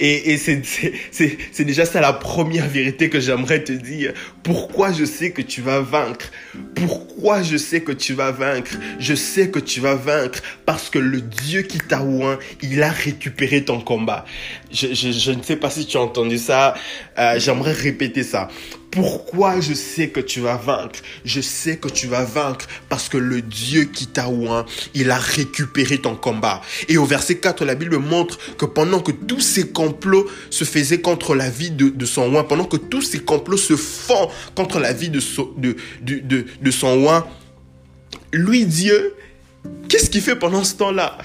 Et, 0.00 0.36
c'est 0.36 1.64
déjà 1.64 1.84
ça 1.84 2.00
la 2.00 2.12
première 2.12 2.68
vérité 2.68 3.08
que 3.10 3.20
j'aimerais 3.20 3.62
te 3.62 3.72
dire. 3.72 4.12
Pourquoi 4.42 4.92
je 4.92 5.04
sais 5.04 5.30
que 5.30 5.42
tu 5.42 5.60
vas 5.60 5.80
vaincre? 5.80 6.30
Pourquoi 6.74 7.42
je 7.42 7.56
sais 7.56 7.80
que 7.80 7.92
tu 7.92 8.14
vas 8.14 8.30
vaincre? 8.30 8.72
Je 8.98 9.14
sais 9.14 9.50
que 9.50 9.58
tu 9.58 9.80
vas 9.80 9.94
vaincre 9.94 10.40
parce 10.64 10.90
que 10.90 10.98
le 10.98 11.20
Dieu 11.20 11.62
qui 11.62 11.78
t'a 11.78 12.02
oint, 12.02 12.38
il 12.62 12.82
a 12.82 12.90
récupéré 12.90 13.64
ton 13.64 13.80
combat. 13.80 14.24
Je, 14.72 14.88
je, 14.94 15.12
je, 15.12 15.30
ne 15.32 15.42
sais 15.42 15.56
pas 15.56 15.70
si 15.70 15.86
tu 15.86 15.96
as 15.96 16.00
entendu 16.00 16.38
ça. 16.38 16.74
Euh, 17.18 17.38
j'aimerais 17.38 17.72
répéter 17.72 18.22
ça. 18.22 18.48
Pourquoi 18.96 19.60
je 19.60 19.74
sais 19.74 20.08
que 20.08 20.20
tu 20.20 20.40
vas 20.40 20.56
vaincre? 20.56 21.00
Je 21.26 21.42
sais 21.42 21.76
que 21.76 21.86
tu 21.86 22.06
vas 22.06 22.24
vaincre 22.24 22.66
parce 22.88 23.10
que 23.10 23.18
le 23.18 23.42
Dieu 23.42 23.84
qui 23.84 24.06
t'a 24.06 24.30
oint, 24.30 24.64
il 24.94 25.10
a 25.10 25.18
récupéré 25.18 25.98
ton 25.98 26.16
combat. 26.16 26.62
Et 26.88 26.96
au 26.96 27.04
verset 27.04 27.36
4, 27.36 27.66
la 27.66 27.74
Bible 27.74 27.98
montre 27.98 28.38
que 28.56 28.64
pendant 28.64 29.00
que 29.00 29.12
tous 29.12 29.40
ces 29.40 29.68
complots 29.68 30.26
se 30.48 30.64
faisaient 30.64 31.02
contre 31.02 31.34
la 31.34 31.50
vie 31.50 31.70
de, 31.70 32.06
son 32.06 32.34
oint, 32.34 32.44
pendant 32.44 32.64
que 32.64 32.78
tous 32.78 33.02
ces 33.02 33.18
complots 33.18 33.58
se 33.58 33.76
font 33.76 34.30
contre 34.54 34.78
la 34.78 34.94
vie 34.94 35.10
de, 35.10 35.20
son 35.20 37.04
oint, 37.04 37.26
lui, 38.32 38.64
Dieu, 38.64 39.14
Qu'est-ce 39.88 40.08
qu'il 40.10 40.20
fait 40.20 40.36
pendant 40.36 40.62
ce 40.62 40.76
temps-là? 40.76 41.18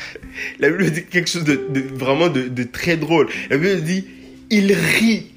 La 0.59 0.69
Bible 0.71 0.89
dit 0.89 1.05
quelque 1.05 1.29
chose 1.29 1.43
de, 1.43 1.61
vraiment 1.93 2.27
de, 2.27 2.63
très 2.63 2.97
drôle. 2.97 3.29
La 3.51 3.57
Bible 3.57 3.81
dit, 3.81 4.05
il 4.49 4.73
rit 4.73 5.30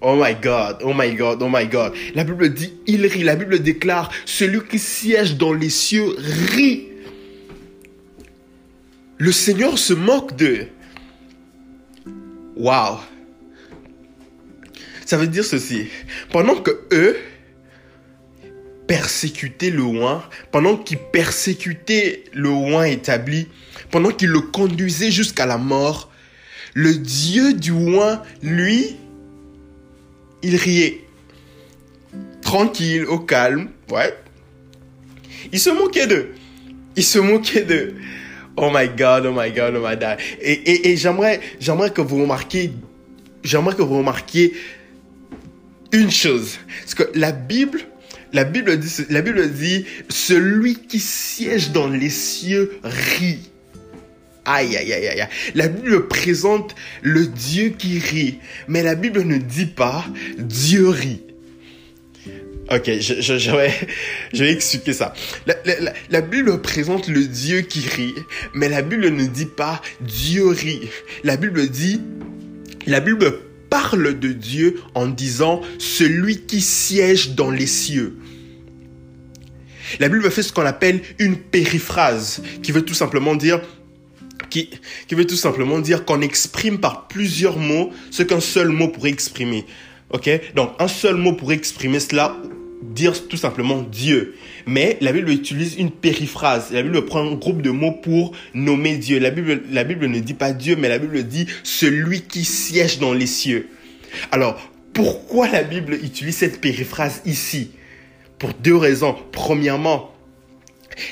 Oh 0.00 0.14
my 0.16 0.34
God, 0.34 0.78
oh 0.82 0.92
my 0.92 1.14
God, 1.14 1.42
oh 1.42 1.48
my 1.48 1.66
God. 1.66 1.94
La 2.14 2.24
Bible 2.24 2.52
dit, 2.52 2.72
il 2.86 3.06
rit. 3.06 3.22
La 3.22 3.34
Bible 3.34 3.60
déclare, 3.60 4.10
celui 4.24 4.60
qui 4.68 4.78
siège 4.78 5.36
dans 5.36 5.52
les 5.52 5.70
cieux 5.70 6.14
rit. 6.52 6.88
Le 9.18 9.32
Seigneur 9.32 9.78
se 9.78 9.94
moque 9.94 10.36
d'eux. 10.36 10.68
Wow. 12.56 12.98
Ça 15.06 15.16
veut 15.16 15.28
dire 15.28 15.44
ceci. 15.44 15.86
Pendant 16.30 16.56
que 16.56 16.72
eux 16.92 17.16
persécutaient 18.86 19.70
le 19.70 19.82
oin, 19.82 20.22
pendant 20.52 20.76
qu'ils 20.76 20.98
persécutaient 20.98 22.24
le 22.32 22.50
oin 22.50 22.84
établi, 22.84 23.48
pendant 23.90 24.10
qu'ils 24.10 24.28
le 24.28 24.40
conduisaient 24.40 25.10
jusqu'à 25.10 25.46
la 25.46 25.58
mort, 25.58 26.12
le 26.74 26.94
Dieu 26.94 27.54
du 27.54 27.70
oin, 27.70 28.22
lui, 28.42 28.96
il 30.46 30.56
riait. 30.56 31.00
Tranquille, 32.40 33.04
au 33.06 33.18
calme, 33.18 33.70
ouais. 33.90 34.16
Il 35.52 35.58
se 35.58 35.70
moquait 35.70 36.06
d'eux. 36.06 36.34
Il 36.94 37.02
se 37.02 37.18
moquait 37.18 37.62
d'eux. 37.62 37.94
Oh 38.56 38.70
my 38.72 38.88
God, 38.88 39.26
oh 39.26 39.32
my 39.32 39.50
God, 39.50 39.74
oh 39.76 39.86
my 39.86 39.96
God. 39.96 40.18
Et, 40.40 40.96
j'aimerais, 40.96 41.40
j'aimerais 41.58 41.90
que 41.90 42.00
vous 42.00 42.22
remarquiez, 42.22 42.72
j'aimerais 43.42 43.74
que 43.74 43.82
vous 43.82 43.98
remarquiez 43.98 44.54
une 45.92 46.10
chose. 46.10 46.58
Parce 46.80 46.94
que 46.94 47.18
la 47.18 47.32
Bible, 47.32 47.80
la 48.32 48.44
Bible 48.44 48.78
dit, 48.78 49.04
la 49.10 49.22
Bible 49.22 49.50
dit, 49.50 49.84
celui 50.08 50.76
qui 50.76 51.00
siège 51.00 51.72
dans 51.72 51.88
les 51.88 52.10
cieux 52.10 52.78
rit. 52.84 53.50
Aïe, 54.46 54.76
aïe, 54.76 54.92
aïe, 54.92 55.08
aïe. 55.08 55.28
La 55.54 55.66
Bible 55.66 56.06
présente 56.06 56.74
le 57.02 57.26
Dieu 57.26 57.70
qui 57.70 57.98
rit, 57.98 58.38
mais 58.68 58.82
la 58.82 58.94
Bible 58.94 59.22
ne 59.22 59.38
dit 59.38 59.66
pas 59.66 60.04
Dieu 60.38 60.88
rit. 60.88 61.22
Ok, 62.70 62.90
je, 63.00 63.20
je, 63.20 63.50
vais, 63.50 63.72
je 64.32 64.44
vais 64.44 64.52
expliquer 64.52 64.92
ça. 64.92 65.14
La, 65.46 65.54
la, 65.64 65.92
la, 66.10 66.20
Bible 66.20 66.60
présente 66.62 67.06
le 67.08 67.24
Dieu 67.24 67.60
qui 67.60 67.86
rit, 67.88 68.14
mais 68.54 68.68
la 68.68 68.82
Bible 68.82 69.08
ne 69.08 69.26
dit 69.26 69.46
pas 69.46 69.80
Dieu 70.00 70.48
rit. 70.48 70.88
La 71.22 71.36
Bible 71.36 71.68
dit, 71.68 72.00
la 72.86 73.00
Bible 73.00 73.38
parle 73.70 74.18
de 74.18 74.32
Dieu 74.32 74.80
en 74.94 75.06
disant 75.06 75.60
celui 75.78 76.42
qui 76.42 76.60
siège 76.60 77.34
dans 77.34 77.50
les 77.50 77.66
cieux. 77.66 78.16
La 80.00 80.08
Bible 80.08 80.28
fait 80.30 80.42
ce 80.42 80.52
qu'on 80.52 80.66
appelle 80.66 81.00
une 81.18 81.36
périphrase, 81.36 82.42
qui 82.62 82.72
veut 82.72 82.82
tout 82.82 82.94
simplement 82.94 83.36
dire 83.36 83.60
qui, 84.48 84.70
veut 85.10 85.26
tout 85.26 85.36
simplement 85.36 85.78
dire 85.78 86.04
qu'on 86.04 86.20
exprime 86.20 86.78
par 86.78 87.08
plusieurs 87.08 87.58
mots 87.58 87.90
ce 88.10 88.22
qu'un 88.22 88.40
seul 88.40 88.68
mot 88.68 88.88
pourrait 88.88 89.10
exprimer. 89.10 89.64
Ok? 90.10 90.28
Donc, 90.54 90.70
un 90.78 90.88
seul 90.88 91.16
mot 91.16 91.32
pourrait 91.32 91.56
exprimer 91.56 92.00
cela, 92.00 92.36
dire 92.82 93.28
tout 93.28 93.36
simplement 93.36 93.82
Dieu. 93.82 94.34
Mais 94.66 94.98
la 95.00 95.12
Bible 95.12 95.30
utilise 95.30 95.76
une 95.76 95.90
périphrase. 95.90 96.70
La 96.72 96.82
Bible 96.82 97.04
prend 97.04 97.20
un 97.20 97.34
groupe 97.34 97.62
de 97.62 97.70
mots 97.70 97.92
pour 97.92 98.32
nommer 98.54 98.96
Dieu. 98.96 99.18
La 99.18 99.30
Bible, 99.30 99.62
la 99.70 99.84
Bible 99.84 100.06
ne 100.06 100.18
dit 100.20 100.34
pas 100.34 100.52
Dieu, 100.52 100.76
mais 100.76 100.88
la 100.88 100.98
Bible 100.98 101.22
dit 101.24 101.46
celui 101.62 102.22
qui 102.22 102.44
siège 102.44 102.98
dans 102.98 103.12
les 103.12 103.26
cieux. 103.26 103.68
Alors, 104.32 104.60
pourquoi 104.92 105.48
la 105.48 105.62
Bible 105.62 105.94
utilise 105.94 106.36
cette 106.36 106.60
périphrase 106.60 107.20
ici? 107.26 107.70
Pour 108.38 108.52
deux 108.54 108.76
raisons. 108.76 109.16
Premièrement, 109.32 110.15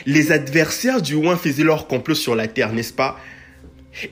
les 0.06 0.32
adversaires 0.32 1.02
du 1.02 1.14
oin 1.14 1.36
faisaient 1.36 1.64
leur 1.64 1.86
complot 1.86 2.14
sur 2.14 2.34
la 2.34 2.48
terre, 2.48 2.72
n'est-ce 2.72 2.92
pas? 2.92 3.18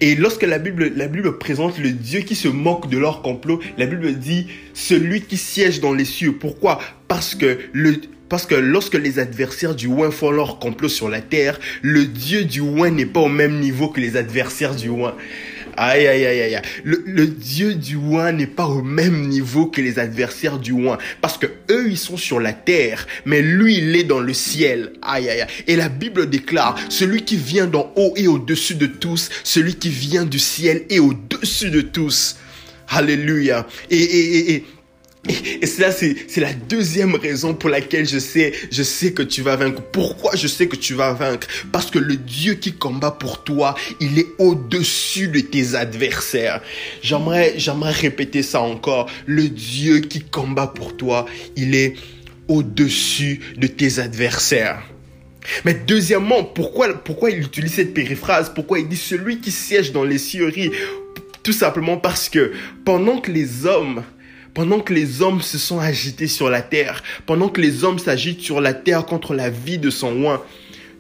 Et 0.01 0.15
lorsque 0.15 0.43
la 0.45 0.59
Bible, 0.59 0.93
la 0.95 1.09
Bible 1.09 1.39
présente 1.39 1.79
le 1.79 1.91
Dieu 1.91 2.21
qui 2.21 2.37
se 2.37 2.49
moque 2.49 2.89
de 2.89 2.99
leur 2.99 3.23
complot, 3.23 3.61
la 3.79 3.87
Bible 3.87 4.15
dit 4.15 4.47
celui 4.75 5.23
qui 5.23 5.37
siège 5.37 5.81
dans 5.81 5.93
les 5.93 6.05
cieux. 6.05 6.33
Pourquoi? 6.33 6.81
Parce 7.09 7.35
que 7.35 7.59
le, 7.73 7.97
parce 8.29 8.47
que 8.47 8.55
lorsque 8.55 8.95
les 8.95 9.19
adversaires 9.19 9.75
du 9.75 9.89
oin 9.89 10.11
font 10.11 10.31
leur 10.31 10.59
complot 10.59 10.89
sur 10.89 11.09
la 11.09 11.21
terre, 11.21 11.59
le 11.83 12.07
Dieu 12.07 12.45
du 12.45 12.61
oin 12.61 12.91
n'est 12.91 13.07
pas 13.07 13.21
au 13.21 13.29
même 13.29 13.59
niveau 13.59 13.89
que 13.89 14.01
les 14.01 14.17
adversaires 14.17 14.77
du 14.77 14.89
oin. 14.89 15.15
Aïe, 15.77 16.07
aïe, 16.07 16.27
aïe, 16.27 16.41
aïe. 16.43 16.63
Le, 16.85 17.03
le 17.07 17.27
Dieu 17.27 17.75
du 17.75 17.97
oin 17.97 18.33
n'est 18.33 18.47
pas 18.47 18.67
au 18.67 18.83
même 18.83 19.29
niveau 19.29 19.67
que 19.67 19.81
les 19.81 19.99
adversaires 19.99 20.59
du 20.59 20.73
oin. 20.73 20.99
Parce 21.21 21.39
que 21.39 21.47
eux, 21.71 21.89
ils 21.89 21.99
sont 21.99 22.17
sur 22.17 22.41
la 22.41 22.53
terre, 22.53 23.07
mais 23.25 23.43
lui, 23.43 23.79
il 23.79 23.97
est 23.97 24.05
dans 24.05 24.21
le 24.21 24.35
ciel. 24.35 24.93
Aïe, 25.03 25.29
aïe, 25.29 25.43
aïe. 25.43 25.49
Et 25.67 25.77
la 25.77 25.89
Bible 25.89 26.29
déclare, 26.29 26.79
celui 26.89 27.25
qui 27.25 27.37
vient 27.37 27.67
d'en 27.67 27.93
haut 27.97 28.13
et 28.17 28.29
au-dessus 28.29 28.75
de 28.75 28.87
tous, 28.87 29.31
celui 29.45 29.75
qui 29.77 29.89
vient 29.89 30.25
du 30.25 30.39
ciel 30.39 30.85
et 30.91 31.01
au-dessus 31.01 31.71
de 31.71 31.81
tous. 31.81 32.37
Alléluia. 32.89 33.67
Et 33.91 34.65
et, 35.29 35.67
cela, 35.67 35.93
c'est, 35.93 36.17
la 36.39 36.53
deuxième 36.53 37.15
raison 37.15 37.55
pour 37.55 37.71
laquelle 37.71 38.09
je 38.09 38.19
sais, 38.19 38.53
je 38.73 38.83
sais 38.83 39.13
que 39.13 39.23
tu 39.23 39.41
vas 39.41 39.55
vaincre. 39.55 39.81
Pourquoi 39.93 40.35
je 40.35 40.49
sais 40.49 40.67
que 40.67 40.75
tu 40.75 40.95
vas 40.95 41.13
vaincre? 41.13 41.47
Parce 41.71 41.91
que 41.91 42.01
le 42.01 42.17
Dieu 42.17 42.55
qui 42.55 42.73
combat 42.73 43.13
pour 43.13 43.45
toi, 43.45 43.77
il 44.01 44.19
est 44.19 44.27
au-dessus 44.39 45.29
de 45.29 45.39
tes 45.39 45.77
adversaires. 45.77 46.61
J'aimerais, 47.03 47.55
j'aimerais 47.57 47.93
répéter 47.93 48.43
ça 48.43 48.61
encore. 48.63 49.09
Le 49.27 49.49
Dieu 49.49 50.01
qui 50.01 50.23
combat 50.23 50.67
pour 50.67 50.97
toi, 50.97 51.27
il 51.55 51.77
est 51.77 51.95
au-dessus 52.49 53.41
de 53.57 53.69
tes 53.69 54.01
adversaires. 54.01 54.83
Mais 55.65 55.75
deuxièmement, 55.75 56.43
pourquoi, 56.43 56.93
pourquoi 56.95 57.31
il 57.31 57.41
utilise 57.41 57.75
cette 57.75 57.95
périphrase? 57.95 58.53
Pourquoi 58.53 58.81
il 58.81 58.89
dit 58.89 58.97
celui 58.97 59.39
qui 59.39 59.53
siège 59.53 59.93
dans 59.93 60.05
les 60.05 60.19
cieux 60.19 60.53
Tout 61.45 61.53
simplement 61.53 61.97
parce 61.97 62.29
que 62.29 62.53
pendant 62.85 63.19
que 63.19 63.31
les 63.31 63.67
hommes 63.67 64.03
pendant 64.55 64.81
que 64.81 64.93
les 64.93 65.23
hommes 65.23 65.41
se 65.41 65.59
sont 65.59 65.79
agités 65.79 66.27
sur 66.27 66.51
la 66.51 66.63
terre, 66.63 67.03
pendant 67.27 67.49
que 67.49 67.61
les 67.61 67.85
hommes 67.85 67.99
s'agitent 67.99 68.41
sur 68.41 68.61
la 68.61 68.75
terre 68.75 69.07
contre 69.07 69.35
la 69.35 69.51
vie 69.51 69.79
de 69.79 69.91
son 69.91 70.25
oin, 70.25 70.43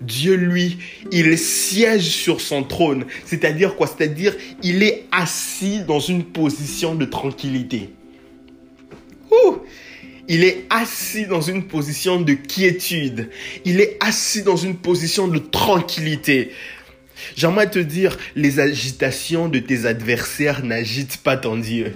Dieu, 0.01 0.35
lui, 0.35 0.79
il 1.13 1.39
siège 1.39 2.09
sur 2.09 2.41
son 2.41 2.65
trône. 2.65 3.05
C'est-à-dire 3.25 3.77
quoi? 3.77 3.87
C'est-à-dire, 3.87 4.35
il 4.63 4.83
est 4.83 5.05
assis 5.13 5.81
dans 5.81 6.01
une 6.01 6.25
position 6.25 6.95
de 6.95 7.05
tranquillité. 7.05 7.91
Il 10.29 10.45
est 10.45 10.67
assis 10.71 11.27
dans 11.27 11.41
une 11.41 11.65
position 11.65 12.21
de 12.21 12.35
quiétude. 12.35 13.31
Il 13.65 13.81
est 13.81 13.97
assis 14.01 14.43
dans 14.43 14.57
une 14.57 14.77
position 14.77 15.29
de 15.29 15.39
tranquillité. 15.39 16.53
J'aimerais 17.37 17.71
te 17.71 17.79
dire, 17.79 18.17
les 18.35 18.59
agitations 18.61 19.49
de 19.49 19.59
tes 19.59 19.87
adversaires 19.87 20.65
n'agitent 20.65 21.19
pas 21.19 21.37
ton 21.37 21.57
Dieu. 21.57 21.95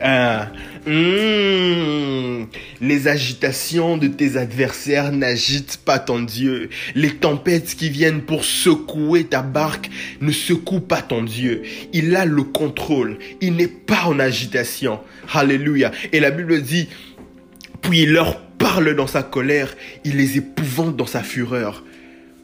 Ah. 0.00 0.52
Hmm. 0.86 2.44
Les 2.80 3.08
agitations 3.08 3.96
de 3.96 4.06
tes 4.06 4.36
adversaires 4.36 5.12
n'agitent 5.12 5.78
pas 5.84 5.98
ton 5.98 6.20
Dieu. 6.20 6.70
Les 6.94 7.10
tempêtes 7.16 7.74
qui 7.74 7.90
viennent 7.90 8.22
pour 8.22 8.44
secouer 8.44 9.24
ta 9.24 9.42
barque 9.42 9.90
ne 10.20 10.32
secouent 10.32 10.80
pas 10.80 11.02
ton 11.02 11.22
Dieu. 11.22 11.62
Il 11.92 12.14
a 12.16 12.24
le 12.24 12.42
contrôle. 12.44 13.18
Il 13.40 13.56
n'est 13.56 13.66
pas 13.66 14.04
en 14.06 14.18
agitation. 14.18 15.00
Alléluia. 15.34 15.90
Et 16.12 16.20
la 16.20 16.30
Bible 16.30 16.62
dit, 16.62 16.88
puis 17.82 18.02
il 18.02 18.12
leur 18.12 18.40
parle 18.40 18.94
dans 18.94 19.06
sa 19.06 19.22
colère, 19.22 19.74
il 20.04 20.16
les 20.16 20.38
épouvante 20.38 20.96
dans 20.96 21.06
sa 21.06 21.22
fureur. 21.22 21.84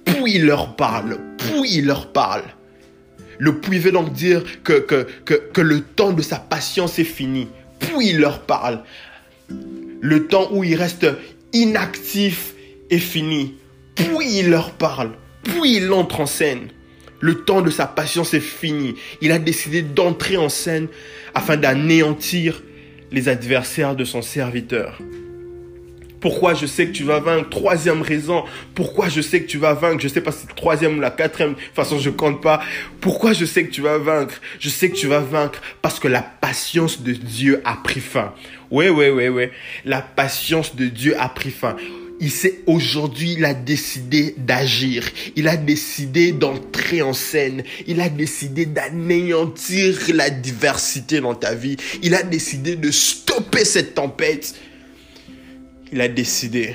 Puis 0.04 0.34
il 0.34 0.46
leur 0.46 0.76
parle, 0.76 1.18
puis 1.38 1.76
il 1.76 1.86
leur 1.86 2.12
parle. 2.12 2.42
Le 3.38 3.58
puis 3.58 3.78
veut 3.78 3.92
donc 3.92 4.12
dire 4.12 4.42
que, 4.62 4.78
que 5.24 5.60
le 5.60 5.80
temps 5.80 6.12
de 6.12 6.22
sa 6.22 6.36
patience 6.36 6.98
est 6.98 7.04
fini. 7.04 7.48
Puis 7.78 8.10
il 8.10 8.18
leur 8.18 8.40
parle. 8.40 8.82
Le 10.00 10.26
temps 10.26 10.48
où 10.52 10.64
il 10.64 10.74
reste 10.74 11.06
inactif 11.52 12.54
est 12.90 12.98
fini. 12.98 13.54
Puis 13.94 14.38
il 14.38 14.50
leur 14.50 14.72
parle. 14.72 15.12
Puis 15.42 15.76
il 15.76 15.92
entre 15.92 16.20
en 16.20 16.26
scène. 16.26 16.68
Le 17.20 17.44
temps 17.44 17.62
de 17.62 17.70
sa 17.70 17.86
patience 17.86 18.34
est 18.34 18.40
fini. 18.40 18.96
Il 19.20 19.32
a 19.32 19.38
décidé 19.38 19.82
d'entrer 19.82 20.36
en 20.36 20.48
scène 20.48 20.88
afin 21.34 21.56
d'anéantir 21.56 22.62
les 23.12 23.28
adversaires 23.28 23.96
de 23.96 24.04
son 24.04 24.20
serviteur. 24.20 24.98
Pourquoi 26.24 26.54
je 26.54 26.64
sais 26.64 26.86
que 26.86 26.92
tu 26.92 27.04
vas 27.04 27.20
vaincre? 27.20 27.50
Troisième 27.50 28.00
raison. 28.00 28.44
Pourquoi 28.74 29.10
je 29.10 29.20
sais 29.20 29.42
que 29.42 29.46
tu 29.46 29.58
vas 29.58 29.74
vaincre? 29.74 30.00
Je 30.00 30.08
sais 30.08 30.22
pas 30.22 30.32
si 30.32 30.38
c'est 30.40 30.48
la 30.48 30.54
troisième 30.54 30.96
ou 30.96 31.00
la 31.02 31.10
quatrième. 31.10 31.50
De 31.50 31.56
toute 31.56 31.74
façon, 31.74 31.98
je 31.98 32.08
compte 32.08 32.40
pas. 32.40 32.62
Pourquoi 33.02 33.34
je 33.34 33.44
sais 33.44 33.66
que 33.66 33.70
tu 33.70 33.82
vas 33.82 33.98
vaincre? 33.98 34.40
Je 34.58 34.70
sais 34.70 34.88
que 34.88 34.96
tu 34.96 35.06
vas 35.06 35.20
vaincre 35.20 35.60
parce 35.82 36.00
que 36.00 36.08
la 36.08 36.22
patience 36.22 37.02
de 37.02 37.12
Dieu 37.12 37.60
a 37.66 37.76
pris 37.76 38.00
fin. 38.00 38.32
Oui, 38.70 38.88
oui, 38.88 39.10
oui, 39.10 39.28
oui. 39.28 39.48
La 39.84 40.00
patience 40.00 40.74
de 40.76 40.86
Dieu 40.86 41.14
a 41.20 41.28
pris 41.28 41.50
fin. 41.50 41.76
Il 42.20 42.30
sait 42.30 42.60
aujourd'hui, 42.64 43.34
il 43.36 43.44
a 43.44 43.52
décidé 43.52 44.34
d'agir. 44.38 45.04
Il 45.36 45.46
a 45.46 45.58
décidé 45.58 46.32
d'entrer 46.32 47.02
en 47.02 47.12
scène. 47.12 47.64
Il 47.86 48.00
a 48.00 48.08
décidé 48.08 48.64
d'anéantir 48.64 49.98
la 50.14 50.30
diversité 50.30 51.20
dans 51.20 51.34
ta 51.34 51.54
vie. 51.54 51.76
Il 52.02 52.14
a 52.14 52.22
décidé 52.22 52.76
de 52.76 52.90
stopper 52.90 53.66
cette 53.66 53.94
tempête 53.94 54.54
il 55.94 56.00
a 56.00 56.08
décidé. 56.08 56.74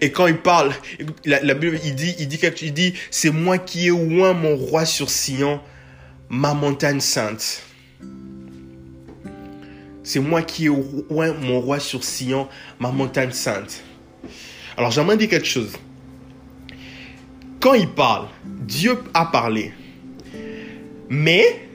Et 0.00 0.12
quand 0.12 0.28
il 0.28 0.38
parle, 0.38 0.72
la, 1.24 1.54
Bible, 1.54 1.80
il 1.84 1.96
dit, 1.96 2.14
il 2.20 2.28
dit 2.28 2.40
il 2.62 2.72
dit, 2.72 2.94
c'est 3.10 3.30
moi 3.30 3.58
qui 3.58 3.86
ai 3.86 3.90
oint 3.90 4.34
mon 4.34 4.56
roi 4.56 4.84
sur 4.84 5.10
Sion, 5.10 5.60
ma 6.28 6.54
montagne 6.54 7.00
sainte. 7.00 7.62
C'est 10.04 10.20
moi 10.20 10.42
qui 10.42 10.66
ai 10.66 10.68
oint 10.68 11.34
mon 11.34 11.60
roi 11.60 11.80
sur 11.80 12.04
Sion, 12.04 12.48
ma 12.78 12.92
montagne 12.92 13.32
sainte. 13.32 13.82
Alors 14.76 14.92
j'aimerais 14.92 15.16
dire 15.16 15.28
quelque 15.28 15.46
chose. 15.46 15.72
Quand 17.58 17.74
il 17.74 17.88
parle, 17.88 18.28
Dieu 18.44 18.96
a 19.12 19.26
parlé. 19.26 19.72
Mais 21.08 21.68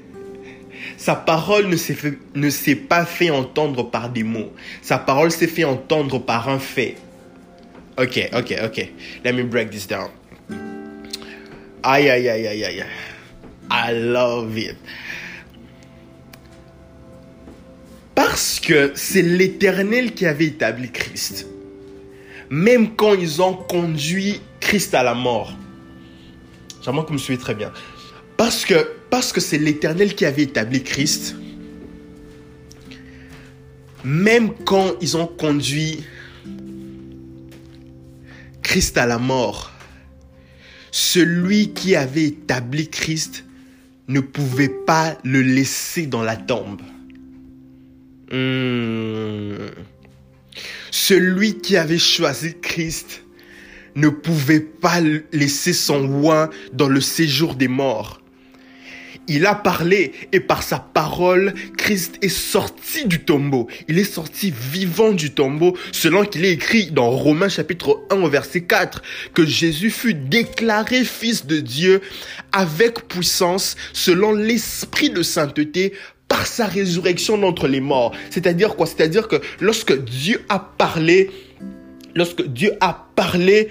sa 1.02 1.16
parole 1.16 1.66
ne 1.66 2.50
s'est, 2.52 2.76
pas 2.76 3.06
fait 3.06 3.32
entendre 3.32 3.90
par 3.90 4.12
des 4.12 4.22
mots. 4.22 4.54
Sa 4.84 5.00
parole 5.00 5.32
s'est 5.32 5.48
fait 5.48 5.64
entendre 5.64 6.20
par 6.20 6.48
un 6.48 6.60
fait. 6.60 6.96
Ok, 7.98 8.30
ok, 8.32 8.56
ok. 8.66 8.88
Let 9.26 9.34
me 9.34 9.42
break 9.42 9.72
this 9.72 9.88
down. 9.88 10.10
Aïe, 11.82 12.08
aïe, 12.08 12.30
aïe, 12.30 12.46
aïe, 12.46 12.64
aïe. 12.64 12.86
I 13.72 13.94
love 13.96 14.56
it. 14.60 14.76
Parce 18.14 18.60
que 18.60 18.92
c'est 18.94 19.24
l'Éternel 19.24 20.14
qui 20.14 20.28
avait 20.28 20.46
établi 20.46 20.92
Christ. 20.92 21.48
Même 22.52 22.96
quand 22.96 23.16
ils 23.16 23.42
ont 23.42 23.56
conduit 23.56 24.40
Christ 24.60 24.94
à 24.94 25.02
la 25.02 25.16
mort. 25.16 25.52
J'aimerais 26.84 27.02
que 27.02 27.08
vous 27.08 27.16
me 27.16 27.20
suivez 27.20 27.40
très 27.40 27.56
bien. 27.56 27.72
Parce 29.12 29.32
que 29.34 29.40
c'est 29.40 29.60
l'Éternel 29.60 30.16
qui 30.16 30.26
avait 30.26 30.42
établi 30.42 30.82
Christ, 30.82 31.36
même 34.04 34.56
quand 34.66 34.96
ils 35.00 35.16
ont 35.16 35.28
conduit 35.28 36.04
Christ 38.64 38.98
à 38.98 39.06
la 39.06 39.20
mort, 39.20 39.72
celui 40.90 41.74
qui 41.74 41.96
avait 41.96 42.24
établi 42.24 42.90
Christ 42.90 43.46
ne 44.08 44.22
pouvait 44.22 44.74
pas 44.88 45.20
le 45.24 45.44
laisser 45.44 46.08
dans 46.08 46.24
la 46.24 46.36
tombe. 46.36 46.82
Hmm. 48.32 49.68
Celui 50.90 51.60
qui 51.60 51.78
avait 51.78 52.00
choisi 52.00 52.56
Christ 52.60 53.22
ne 53.94 54.10
pouvait 54.10 54.62
pas 54.62 55.00
laisser 55.32 55.74
son 55.74 56.24
oin 56.24 56.50
dans 56.74 56.90
le 56.90 57.02
séjour 57.02 57.54
des 57.54 57.68
morts. 57.68 58.21
Il 59.34 59.46
a 59.46 59.56
parlé 59.56 60.12
et 60.34 60.42
par 60.42 60.62
sa 60.62 60.78
parole, 60.78 61.54
Christ 61.78 62.18
est 62.22 62.28
sorti 62.28 63.06
du 63.06 63.24
tombeau. 63.24 63.70
Il 63.88 63.98
est 63.98 64.04
sorti 64.04 64.52
vivant 64.52 65.14
du 65.14 65.32
tombeau 65.32 65.78
selon 65.94 66.26
qu'il 66.26 66.44
est 66.44 66.52
écrit 66.52 66.92
dans 66.92 67.10
Romains 67.10 67.48
chapitre 67.48 68.02
1 68.10 68.18
au 68.18 68.28
verset 68.28 68.64
4 68.64 69.02
que 69.34 69.46
Jésus 69.46 69.90
fut 69.90 70.16
déclaré 70.16 71.06
fils 71.06 71.46
de 71.46 71.62
Dieu 71.62 72.02
avec 72.52 73.08
puissance 73.08 73.78
selon 73.94 74.34
l'esprit 74.34 75.12
de 75.12 75.24
sainteté 75.24 75.94
par 76.28 76.46
sa 76.46 76.66
résurrection 76.66 77.38
d'entre 77.38 77.70
les 77.70 77.80
morts. 77.80 78.14
C'est-à-dire 78.32 78.76
quoi? 78.76 78.86
C'est-à-dire 78.86 79.30
que 79.30 79.38
lorsque 79.62 79.98
Dieu 80.04 80.42
a 80.50 80.60
parlé, 80.60 81.32
lorsque 82.16 82.46
Dieu 82.46 82.74
a 82.82 83.08
parlé, 83.16 83.70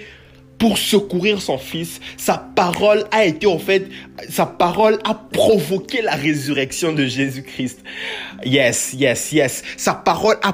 pour 0.61 0.77
secourir 0.77 1.41
son 1.41 1.57
fils. 1.57 1.99
Sa 2.17 2.37
parole 2.37 3.03
a 3.09 3.25
été 3.25 3.47
en 3.47 3.57
fait, 3.57 3.89
sa 4.29 4.45
parole 4.45 4.99
a 5.05 5.15
provoqué 5.15 6.03
la 6.03 6.13
résurrection 6.13 6.93
de 6.93 7.07
Jésus-Christ. 7.07 7.79
Yes, 8.45 8.93
yes, 8.93 9.31
yes. 9.31 9.63
Sa 9.75 9.95
parole 9.95 10.37
a, 10.43 10.53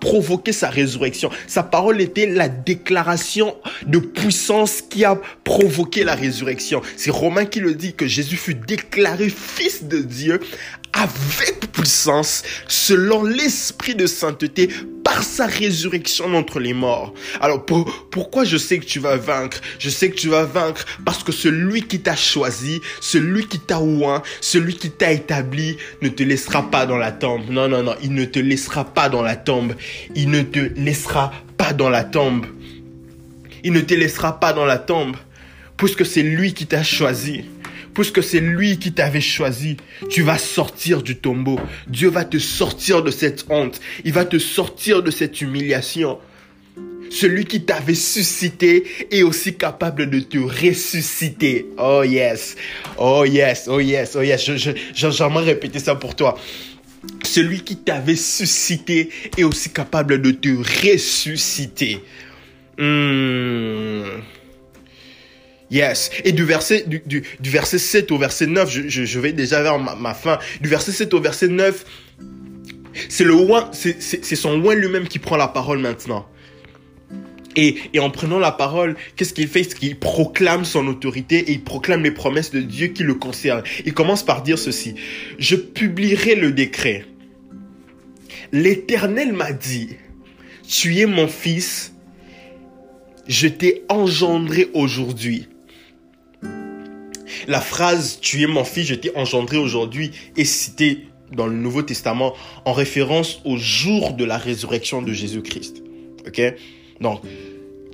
provoqué 0.00 0.50
sa 0.50 0.70
résurrection. 0.70 1.30
Sa 1.46 1.62
parole 1.62 2.00
était 2.00 2.26
la 2.26 2.48
déclaration 2.48 3.54
de 3.86 4.00
puissance 4.00 4.82
qui 4.82 5.04
a 5.04 5.16
provoqué 5.44 6.02
la 6.02 6.16
résurrection. 6.16 6.82
C'est 6.96 7.12
Romain 7.12 7.44
qui 7.44 7.60
le 7.60 7.74
dit 7.74 7.94
que 7.94 8.08
Jésus 8.08 8.36
fut 8.36 8.56
déclaré 8.56 9.28
fils 9.28 9.84
de 9.84 10.00
Dieu 10.00 10.40
avec 10.92 11.70
puissance 11.70 12.42
selon 12.66 13.22
l'esprit 13.22 13.94
de 13.94 14.06
sainteté 14.06 14.68
par 15.18 15.24
sa 15.24 15.46
résurrection 15.46 16.30
d'entre 16.30 16.60
les 16.60 16.74
morts. 16.74 17.12
Alors 17.40 17.66
pourquoi 17.66 18.44
je 18.44 18.56
sais 18.56 18.78
que 18.78 18.84
tu 18.84 19.00
vas 19.00 19.16
vaincre? 19.16 19.60
Je 19.80 19.90
sais 19.90 20.10
que 20.10 20.14
tu 20.14 20.28
vas 20.28 20.44
vaincre 20.44 20.86
parce 21.04 21.24
que 21.24 21.32
celui 21.32 21.82
qui 21.82 21.98
t'a 21.98 22.14
choisi, 22.14 22.80
celui 23.00 23.48
qui 23.48 23.58
t'a 23.58 23.80
oint, 23.80 24.22
celui 24.40 24.76
qui 24.76 24.90
t'a 24.90 25.10
établi 25.10 25.76
ne 26.02 26.08
te 26.08 26.22
laissera 26.22 26.70
pas 26.70 26.86
dans 26.86 26.98
la 26.98 27.10
tombe. 27.10 27.50
Non, 27.50 27.66
non, 27.66 27.82
non, 27.82 27.96
il 28.00 28.14
ne 28.14 28.26
te 28.26 28.38
laissera 28.38 28.84
pas 28.84 29.08
dans 29.08 29.22
la 29.22 29.34
tombe. 29.34 29.74
Il 30.14 30.30
ne 30.30 30.42
te 30.42 30.60
laissera 30.76 31.32
pas 31.56 31.72
dans 31.72 31.90
la 31.90 32.04
tombe. 32.04 32.46
Il 33.64 33.72
ne 33.72 33.80
te 33.80 33.94
laissera 33.94 34.38
pas 34.38 34.52
dans 34.52 34.66
la 34.66 34.78
tombe 34.78 35.16
puisque 35.76 36.06
c'est 36.06 36.22
lui 36.22 36.54
qui 36.54 36.66
t'a 36.66 36.84
choisi 36.84 37.44
puisque 37.98 38.22
c'est 38.22 38.38
lui 38.38 38.78
qui 38.78 38.92
t'avait 38.92 39.20
choisi, 39.20 39.76
tu 40.08 40.22
vas 40.22 40.38
sortir 40.38 41.02
du 41.02 41.16
tombeau. 41.16 41.58
Dieu 41.88 42.08
va 42.08 42.24
te 42.24 42.38
sortir 42.38 43.02
de 43.02 43.10
cette 43.10 43.46
honte. 43.48 43.80
Il 44.04 44.12
va 44.12 44.24
te 44.24 44.38
sortir 44.38 45.02
de 45.02 45.10
cette 45.10 45.40
humiliation. 45.40 46.20
Celui 47.10 47.44
qui 47.44 47.62
t'avait 47.62 47.96
suscité 47.96 48.84
est 49.10 49.24
aussi 49.24 49.56
capable 49.56 50.08
de 50.10 50.20
te 50.20 50.38
ressusciter. 50.38 51.66
Oh 51.76 52.04
yes. 52.04 52.54
Oh 52.98 53.24
yes. 53.24 53.66
Oh 53.66 53.80
yes. 53.80 54.14
Oh 54.14 54.22
yes. 54.22 54.48
J'aimerais 54.94 55.44
répéter 55.44 55.80
ça 55.80 55.96
pour 55.96 56.14
toi. 56.14 56.38
Celui 57.24 57.62
qui 57.62 57.78
t'avait 57.78 58.14
suscité 58.14 59.08
est 59.36 59.42
aussi 59.42 59.70
capable 59.70 60.22
de 60.22 60.30
te 60.30 60.50
ressusciter. 60.50 61.98
Hmm. 62.78 64.20
Yes. 65.70 66.10
Et 66.24 66.32
du 66.32 66.44
verset, 66.44 66.84
du, 66.86 67.02
du, 67.04 67.50
verset 67.50 67.78
7 67.78 68.10
au 68.12 68.18
verset 68.18 68.46
9, 68.46 68.70
je, 68.70 69.04
je, 69.04 69.20
vais 69.20 69.32
déjà 69.32 69.62
vers 69.62 69.78
ma, 69.78 70.14
fin. 70.14 70.38
Du 70.60 70.68
verset 70.68 70.92
7 70.92 71.12
au 71.14 71.20
verset 71.20 71.48
9, 71.48 71.84
c'est 73.08 73.24
le 73.24 73.34
c'est 73.70 74.36
son 74.36 74.62
oin 74.64 74.74
lui-même 74.74 75.08
qui 75.08 75.18
prend 75.18 75.36
la 75.36 75.48
parole 75.48 75.78
maintenant. 75.78 76.26
Et, 77.54 77.76
et 77.92 77.98
en 77.98 78.10
prenant 78.10 78.38
la 78.38 78.52
parole, 78.52 78.96
qu'est-ce 79.16 79.34
qu'il 79.34 79.48
fait? 79.48 79.64
C'est 79.64 79.78
qu'il 79.78 79.98
proclame 79.98 80.64
son 80.64 80.86
autorité 80.86 81.38
et 81.38 81.52
il 81.52 81.64
proclame 81.64 82.02
les 82.02 82.12
promesses 82.12 82.50
de 82.50 82.60
Dieu 82.60 82.88
qui 82.88 83.02
le 83.02 83.14
concernent. 83.14 83.64
Il 83.84 83.94
commence 83.94 84.22
par 84.22 84.42
dire 84.42 84.58
ceci. 84.58 84.94
Je 85.38 85.56
publierai 85.56 86.34
le 86.34 86.52
décret. 86.52 87.04
L'Éternel 88.52 89.32
m'a 89.32 89.52
dit, 89.52 89.96
tu 90.66 90.98
es 90.98 91.06
mon 91.06 91.28
fils, 91.28 91.92
je 93.26 93.48
t'ai 93.48 93.82
engendré 93.88 94.70
aujourd'hui. 94.72 95.48
La 97.46 97.60
phrase 97.60 98.18
Tu 98.20 98.42
es 98.42 98.46
mon 98.46 98.64
fils, 98.64 98.86
je 98.86 98.94
t'ai 98.94 99.16
engendré 99.16 99.56
aujourd'hui 99.56 100.10
est 100.36 100.44
citée 100.44 101.08
dans 101.32 101.46
le 101.46 101.54
Nouveau 101.54 101.82
Testament 101.82 102.34
en 102.64 102.72
référence 102.72 103.40
au 103.44 103.56
jour 103.56 104.12
de 104.12 104.24
la 104.24 104.38
résurrection 104.38 105.02
de 105.02 105.12
Jésus-Christ. 105.12 105.82
Ok? 106.26 106.40
Donc, 107.00 107.20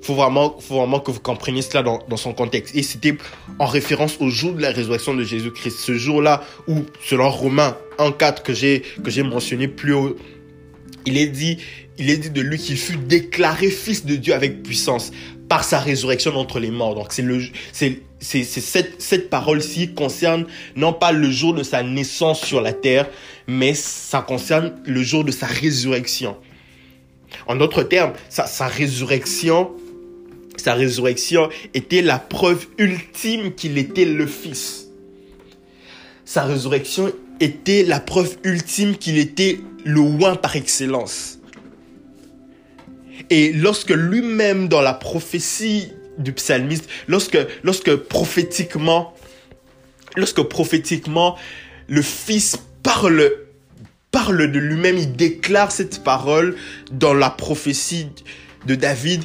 faut 0.04 0.14
vraiment, 0.14 0.56
faut 0.60 0.76
vraiment 0.76 1.00
que 1.00 1.10
vous 1.10 1.20
compreniez 1.20 1.62
cela 1.62 1.82
dans, 1.82 2.16
son 2.16 2.34
contexte. 2.34 2.76
Et 2.76 2.82
c'était 2.82 3.16
en 3.58 3.66
référence 3.66 4.18
au 4.20 4.28
jour 4.28 4.52
de 4.52 4.60
la 4.60 4.70
résurrection 4.70 5.14
de 5.14 5.24
Jésus-Christ. 5.24 5.78
Ce 5.78 5.94
jour-là 5.94 6.44
où, 6.68 6.84
selon 7.02 7.30
Romains 7.30 7.76
1.4 7.98 8.42
que 8.42 8.52
j'ai, 8.52 8.82
que 9.02 9.10
j'ai 9.10 9.22
mentionné 9.22 9.66
plus 9.66 9.94
haut, 9.94 10.16
il 11.06 11.18
est 11.18 11.26
dit, 11.26 11.58
il 11.98 12.10
est 12.10 12.16
dit 12.16 12.30
de 12.30 12.40
lui 12.40 12.58
qu'il 12.58 12.76
fut 12.76 12.96
déclaré 12.96 13.70
fils 13.70 14.04
de 14.04 14.16
Dieu 14.16 14.34
avec 14.34 14.62
puissance 14.62 15.12
par 15.48 15.64
sa 15.64 15.78
résurrection 15.78 16.32
d'entre 16.32 16.58
les 16.58 16.70
morts. 16.70 16.94
Donc 16.94 17.08
c'est 17.10 17.22
le, 17.22 17.42
c'est, 17.72 18.00
c'est, 18.20 18.44
cette, 18.44 19.00
cette 19.00 19.30
parole-ci 19.30 19.94
concerne 19.94 20.46
non 20.76 20.92
pas 20.92 21.12
le 21.12 21.30
jour 21.30 21.54
de 21.54 21.62
sa 21.62 21.82
naissance 21.82 22.42
sur 22.44 22.60
la 22.60 22.72
terre, 22.72 23.08
mais 23.46 23.74
ça 23.74 24.22
concerne 24.22 24.74
le 24.86 25.02
jour 25.02 25.24
de 25.24 25.30
sa 25.30 25.46
résurrection. 25.46 26.36
En 27.46 27.56
d'autres 27.56 27.82
termes, 27.82 28.12
sa 28.28 28.66
résurrection, 28.66 29.72
sa 30.56 30.74
résurrection 30.74 31.48
était 31.74 32.00
la 32.00 32.18
preuve 32.18 32.66
ultime 32.78 33.54
qu'il 33.54 33.76
était 33.76 34.04
le 34.04 34.26
Fils. 34.26 34.88
Sa 36.24 36.44
résurrection 36.44 37.12
était 37.40 37.82
la 37.82 38.00
preuve 38.00 38.36
ultime 38.44 38.96
qu'il 38.96 39.18
était 39.18 39.60
le 39.84 40.00
oin 40.00 40.36
par 40.36 40.56
excellence. 40.56 41.38
Et 43.30 43.52
lorsque 43.52 43.90
lui-même, 43.90 44.68
dans 44.68 44.80
la 44.80 44.94
prophétie 44.94 45.88
du 46.18 46.32
psalmiste, 46.32 46.88
lorsque, 47.08 47.38
lorsque 47.62 47.94
prophétiquement, 47.94 49.14
lorsque 50.16 50.42
prophétiquement, 50.42 51.36
le 51.88 52.02
Fils 52.02 52.58
parle, 52.82 53.30
parle 54.10 54.50
de 54.50 54.58
lui-même, 54.58 54.96
il 54.96 55.12
déclare 55.12 55.72
cette 55.72 56.04
parole 56.04 56.56
dans 56.92 57.14
la 57.14 57.30
prophétie 57.30 58.08
de 58.66 58.74
David, 58.74 59.24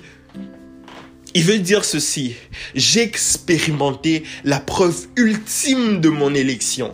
il 1.35 1.43
veut 1.43 1.59
dire 1.59 1.85
ceci, 1.85 2.35
j'ai 2.73 3.03
expérimenté 3.03 4.23
la 4.43 4.59
preuve 4.59 5.07
ultime 5.15 6.01
de 6.01 6.09
mon 6.09 6.33
élection. 6.33 6.93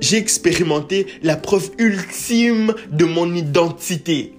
J'ai 0.00 0.16
expérimenté 0.16 1.06
la 1.22 1.36
preuve 1.36 1.70
ultime 1.78 2.74
de 2.90 3.04
mon 3.04 3.34
identité. 3.34 4.34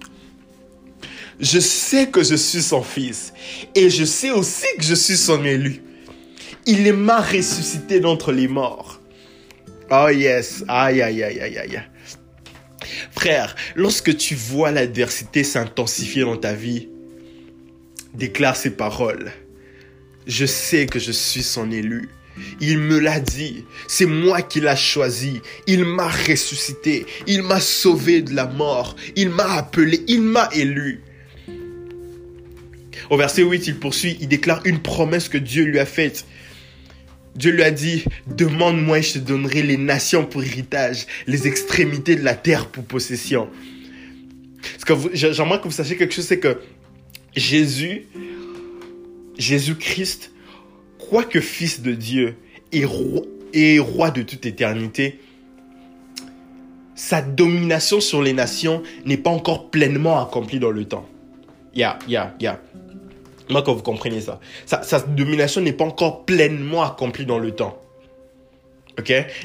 Je 1.38 1.58
sais 1.58 2.08
que 2.08 2.22
je 2.22 2.34
suis 2.34 2.62
son 2.62 2.82
fils 2.82 3.32
et 3.74 3.88
je 3.88 4.04
sais 4.04 4.30
aussi 4.30 4.66
que 4.76 4.84
je 4.84 4.94
suis 4.94 5.16
son 5.16 5.44
élu. 5.44 5.82
Il 6.66 6.92
m'a 6.92 7.20
ressuscité 7.20 8.00
d'entre 8.00 8.32
les 8.32 8.48
morts. 8.48 9.00
Oh 9.90 10.08
yes, 10.08 10.64
aïe 10.68 11.02
aïe 11.02 11.22
aïe 11.22 11.40
aïe 11.40 11.58
aïe. 11.58 11.82
Frère, 13.10 13.56
lorsque 13.74 14.16
tu 14.16 14.34
vois 14.34 14.70
l'adversité 14.70 15.42
s'intensifier 15.42 16.22
dans 16.22 16.36
ta 16.36 16.52
vie, 16.52 16.88
déclare 18.14 18.56
ces 18.56 18.70
paroles. 18.70 19.32
Je 20.26 20.46
sais 20.46 20.86
que 20.86 20.98
je 20.98 21.12
suis 21.12 21.42
son 21.42 21.70
élu. 21.70 22.08
Il 22.60 22.78
me 22.78 22.98
l'a 22.98 23.20
dit. 23.20 23.64
C'est 23.88 24.06
moi 24.06 24.42
qui 24.42 24.60
l'a 24.60 24.76
choisi. 24.76 25.40
Il 25.66 25.84
m'a 25.84 26.08
ressuscité. 26.08 27.06
Il 27.26 27.42
m'a 27.42 27.60
sauvé 27.60 28.22
de 28.22 28.34
la 28.34 28.46
mort. 28.46 28.96
Il 29.16 29.30
m'a 29.30 29.52
appelé. 29.54 30.02
Il 30.08 30.22
m'a 30.22 30.48
élu. 30.52 31.02
Au 33.08 33.16
verset 33.16 33.42
8, 33.42 33.66
il 33.66 33.76
poursuit. 33.76 34.16
Il 34.20 34.28
déclare 34.28 34.60
une 34.64 34.80
promesse 34.80 35.28
que 35.28 35.38
Dieu 35.38 35.64
lui 35.64 35.78
a 35.78 35.86
faite. 35.86 36.24
Dieu 37.36 37.52
lui 37.52 37.62
a 37.62 37.70
dit, 37.70 38.04
demande-moi 38.26 38.98
et 38.98 39.02
je 39.02 39.14
te 39.14 39.18
donnerai 39.18 39.62
les 39.62 39.76
nations 39.76 40.26
pour 40.26 40.42
héritage, 40.42 41.06
les 41.26 41.46
extrémités 41.46 42.16
de 42.16 42.24
la 42.24 42.34
terre 42.34 42.66
pour 42.66 42.84
possession. 42.84 43.48
J'aimerais 45.12 45.58
que 45.58 45.64
vous 45.64 45.70
sachiez 45.70 45.96
quelque 45.96 46.12
chose, 46.12 46.26
c'est 46.26 46.40
que 46.40 46.58
Jésus, 47.36 48.06
Jésus-Christ, 49.38 50.32
quoique 51.10 51.40
fils 51.40 51.82
de 51.82 51.92
Dieu 51.92 52.36
et 52.72 52.84
roi, 52.84 54.10
de 54.10 54.22
toute 54.22 54.46
éternité, 54.46 55.20
sa 56.94 57.20
domination 57.20 58.00
sur 58.00 58.22
les 58.22 58.32
nations 58.32 58.82
n'est 59.04 59.16
pas 59.16 59.30
encore 59.30 59.70
pleinement 59.70 60.22
accomplie 60.22 60.60
dans 60.60 60.70
le 60.70 60.84
temps. 60.84 61.06
Ya, 61.74 61.98
ya, 62.06 62.34
ya. 62.40 62.60
Moi, 63.48 63.62
quand 63.62 63.74
vous 63.74 63.82
comprenez 63.82 64.20
ça, 64.20 64.38
sa 64.66 65.00
domination 65.00 65.60
n'est 65.60 65.72
pas 65.72 65.84
encore 65.84 66.24
pleinement 66.24 66.82
accomplie 66.82 67.26
dans 67.26 67.38
le 67.38 67.50
temps. 67.50 67.82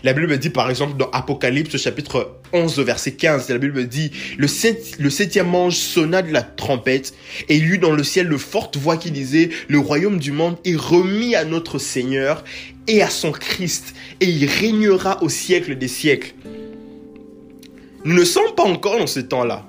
La 0.04 0.14
Bible 0.14 0.38
dit 0.38 0.50
par 0.50 0.70
exemple 0.70 0.98
dans 0.98 1.10
Apocalypse 1.12 1.78
chapitre 1.78 2.40
11 2.54 2.80
verset 2.80 3.14
15, 3.14 3.50
la 3.50 3.58
Bible 3.58 3.88
dit 3.88 4.12
le, 4.38 4.48
septième 4.48 5.54
ange 5.54 5.76
sonna 5.76 6.22
de 6.22 6.32
la 6.32 6.42
trompette 6.42 7.14
et 7.50 7.58
il 7.58 7.72
eut 7.72 7.78
dans 7.78 7.92
le 7.92 8.04
ciel 8.04 8.30
de 8.30 8.38
fortes 8.38 8.78
voix 8.78 8.98
qui 8.98 9.12
disaient 9.12 9.50
le 9.68 9.80
royaume 9.80 10.20
du 10.20 10.32
monde 10.32 10.58
est 10.66 10.76
remis 10.76 11.36
à 11.36 11.46
notre 11.46 11.80
Seigneur 11.80 12.44
et 12.88 13.02
à 13.02 13.10
son 13.10 13.32
Christ 13.32 13.96
et 14.20 14.26
il 14.26 14.46
régnera 14.46 15.22
au 15.24 15.30
siècle 15.30 15.78
des 15.78 15.88
siècles. 15.88 16.34
Nous 18.04 18.14
ne 18.14 18.24
sommes 18.24 18.54
pas 18.56 18.64
encore 18.64 19.00
dans 19.00 19.08
ce 19.08 19.20
temps-là. 19.20 19.68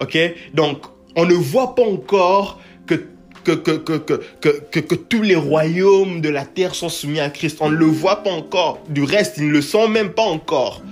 Ok? 0.00 0.16
Donc 0.52 0.82
on 1.16 1.26
ne 1.26 1.34
voit 1.34 1.74
pas 1.74 1.82
encore 1.82 2.60
que 2.86 3.06
que, 3.44 3.52
que, 3.52 3.98
que, 4.40 4.80
que, 4.80 4.94
tous 4.94 5.22
les 5.22 5.36
royaumes 5.36 6.20
de 6.20 6.28
la 6.28 6.44
terre 6.44 6.74
sont 6.74 6.88
soumis 6.88 7.20
à 7.20 7.30
Christ. 7.30 7.58
On 7.60 7.70
ne 7.70 7.76
le 7.76 7.86
voit 7.86 8.22
pas 8.22 8.30
encore. 8.30 8.80
Du 8.88 9.02
reste, 9.02 9.34
ils 9.38 9.48
ne 9.48 9.52
le 9.52 9.62
sont 9.62 9.88
même 9.88 10.10
pas 10.10 10.22
encore. 10.22 10.82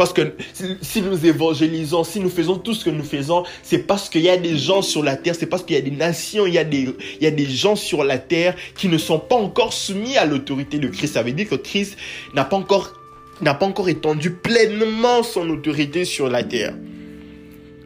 Parce 0.00 0.14
que 0.14 0.32
si 0.80 1.02
nous 1.02 1.26
évangélisons, 1.26 2.04
si 2.04 2.20
nous 2.20 2.30
faisons 2.30 2.56
tout 2.56 2.72
ce 2.72 2.86
que 2.86 2.90
nous 2.90 3.04
faisons, 3.04 3.44
c'est 3.62 3.80
parce 3.80 4.08
qu'il 4.08 4.22
y 4.22 4.30
a 4.30 4.38
des 4.38 4.56
gens 4.56 4.80
sur 4.80 5.02
la 5.02 5.14
terre, 5.14 5.34
c'est 5.34 5.44
parce 5.44 5.62
qu'il 5.62 5.76
y 5.76 5.78
a 5.78 5.82
des 5.82 5.90
nations, 5.90 6.46
il 6.46 6.54
y 6.54 6.58
a 6.58 6.64
des, 6.64 6.88
il 7.20 7.22
y 7.22 7.26
a 7.26 7.30
des 7.30 7.44
gens 7.44 7.76
sur 7.76 8.02
la 8.02 8.16
terre 8.16 8.56
qui 8.76 8.88
ne 8.88 8.96
sont 8.96 9.18
pas 9.18 9.36
encore 9.36 9.74
soumis 9.74 10.16
à 10.16 10.24
l'autorité 10.24 10.78
de 10.78 10.88
Christ. 10.88 11.12
Ça 11.14 11.22
veut 11.22 11.32
dire 11.32 11.50
que 11.50 11.54
Christ 11.54 11.98
n'a 12.34 12.44
pas 12.44 12.56
encore, 12.56 12.94
n'a 13.42 13.52
pas 13.52 13.66
encore 13.66 13.90
étendu 13.90 14.30
pleinement 14.30 15.22
son 15.22 15.50
autorité 15.50 16.06
sur 16.06 16.30
la 16.30 16.44
terre. 16.44 16.74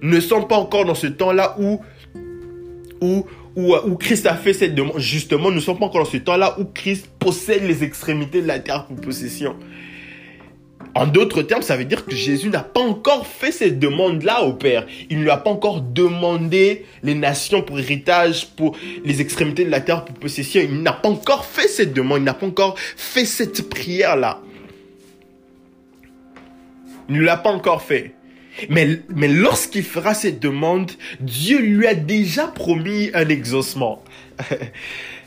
Ne 0.01 0.21
sommes 0.21 0.47
pas 0.47 0.59
encore 0.59 0.85
dans 0.85 0.95
ce 0.95 1.09
temps-là 1.09 1.57
où, 1.59 1.81
où, 3.01 3.27
où, 3.57 3.97
Christ 3.97 4.27
a 4.27 4.35
fait 4.35 4.53
cette 4.53 4.75
demande. 4.75 4.99
Justement, 4.99 5.51
nous 5.51 5.57
ne 5.57 5.61
sommes 5.61 5.79
pas 5.79 5.87
encore 5.87 6.05
dans 6.05 6.11
ce 6.11 6.17
temps-là 6.17 6.57
où 6.59 6.65
Christ 6.65 7.09
possède 7.19 7.65
les 7.65 7.85
extrémités 7.85 8.43
de 8.43 8.47
la 8.47 8.59
terre 8.59 8.87
pour 8.87 8.97
possession. 8.97 9.57
En 10.97 11.07
d'autres 11.07 11.43
termes, 11.43 11.63
ça 11.63 11.77
veut 11.77 11.85
dire 11.85 12.05
que 12.05 12.15
Jésus 12.15 12.49
n'a 12.51 12.63
pas 12.63 12.81
encore 12.81 13.27
fait 13.27 13.51
cette 13.51 13.81
demande-là 13.81 14.45
au 14.45 14.53
Père. 14.53 14.87
Il 15.11 15.19
ne 15.19 15.25
lui 15.25 15.31
a 15.31 15.37
pas 15.37 15.51
encore 15.51 15.81
demandé 15.81 16.85
les 17.03 17.15
nations 17.15 17.63
pour 17.63 17.81
héritage, 17.81 18.47
pour 18.57 18.77
les 19.05 19.21
extrémités 19.21 19.65
de 19.65 19.71
la 19.71 19.81
terre 19.81 20.05
pour 20.05 20.15
possession. 20.15 20.61
Il 20.63 20.83
n'a 20.83 20.93
pas 20.93 21.09
encore 21.09 21.45
fait 21.47 21.67
cette 21.67 21.95
demande, 21.95 22.19
il 22.19 22.25
n'a 22.25 22.35
pas 22.35 22.47
encore 22.47 22.79
fait 22.79 23.25
cette 23.25 23.69
prière-là. 23.69 24.41
Il 27.09 27.17
ne 27.17 27.23
l'a 27.23 27.37
pas 27.37 27.51
encore 27.51 27.83
fait. 27.83 28.15
Mais, 28.69 29.01
mais 29.15 29.29
lorsqu'il 29.29 29.83
fera 29.83 30.15
cette 30.15 30.41
demande, 30.41 30.93
Dieu 31.21 31.61
lui 31.61 31.87
a 31.87 31.95
déjà 31.95 32.47
promis 32.47 33.11
un 33.15 33.29
exaucement. 33.29 34.03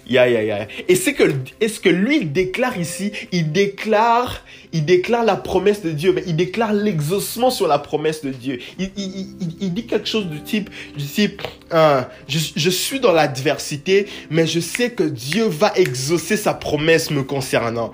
ya, 0.09 0.27
ya, 0.29 0.43
ya. 0.43 0.67
Et 0.87 0.95
c'est 0.95 1.13
que, 1.13 1.23
est-ce 1.59 1.79
que 1.79 1.89
lui, 1.89 2.25
déclare 2.25 2.77
ici, 2.77 3.11
il 3.31 3.51
déclare, 3.51 4.45
il 4.71 4.85
déclare 4.85 5.23
la 5.23 5.35
promesse 5.35 5.81
de 5.81 5.91
Dieu, 5.91 6.13
mais 6.13 6.23
il 6.25 6.35
déclare 6.35 6.73
l'exaucement 6.73 7.49
sur 7.49 7.67
la 7.67 7.79
promesse 7.79 8.23
de 8.23 8.31
Dieu. 8.31 8.59
Il, 8.79 8.91
il, 8.97 9.27
il, 9.59 9.73
dit 9.73 9.85
quelque 9.85 10.07
chose 10.07 10.27
du 10.27 10.41
type, 10.41 10.69
du 10.97 11.05
type, 11.05 11.41
euh, 11.73 12.01
je, 12.27 12.39
je 12.55 12.69
suis 12.69 12.99
dans 12.99 13.11
l'adversité, 13.11 14.07
mais 14.29 14.47
je 14.47 14.59
sais 14.59 14.91
que 14.91 15.03
Dieu 15.03 15.45
va 15.45 15.73
exaucer 15.75 16.37
sa 16.37 16.53
promesse 16.53 17.11
me 17.11 17.23
concernant. 17.23 17.91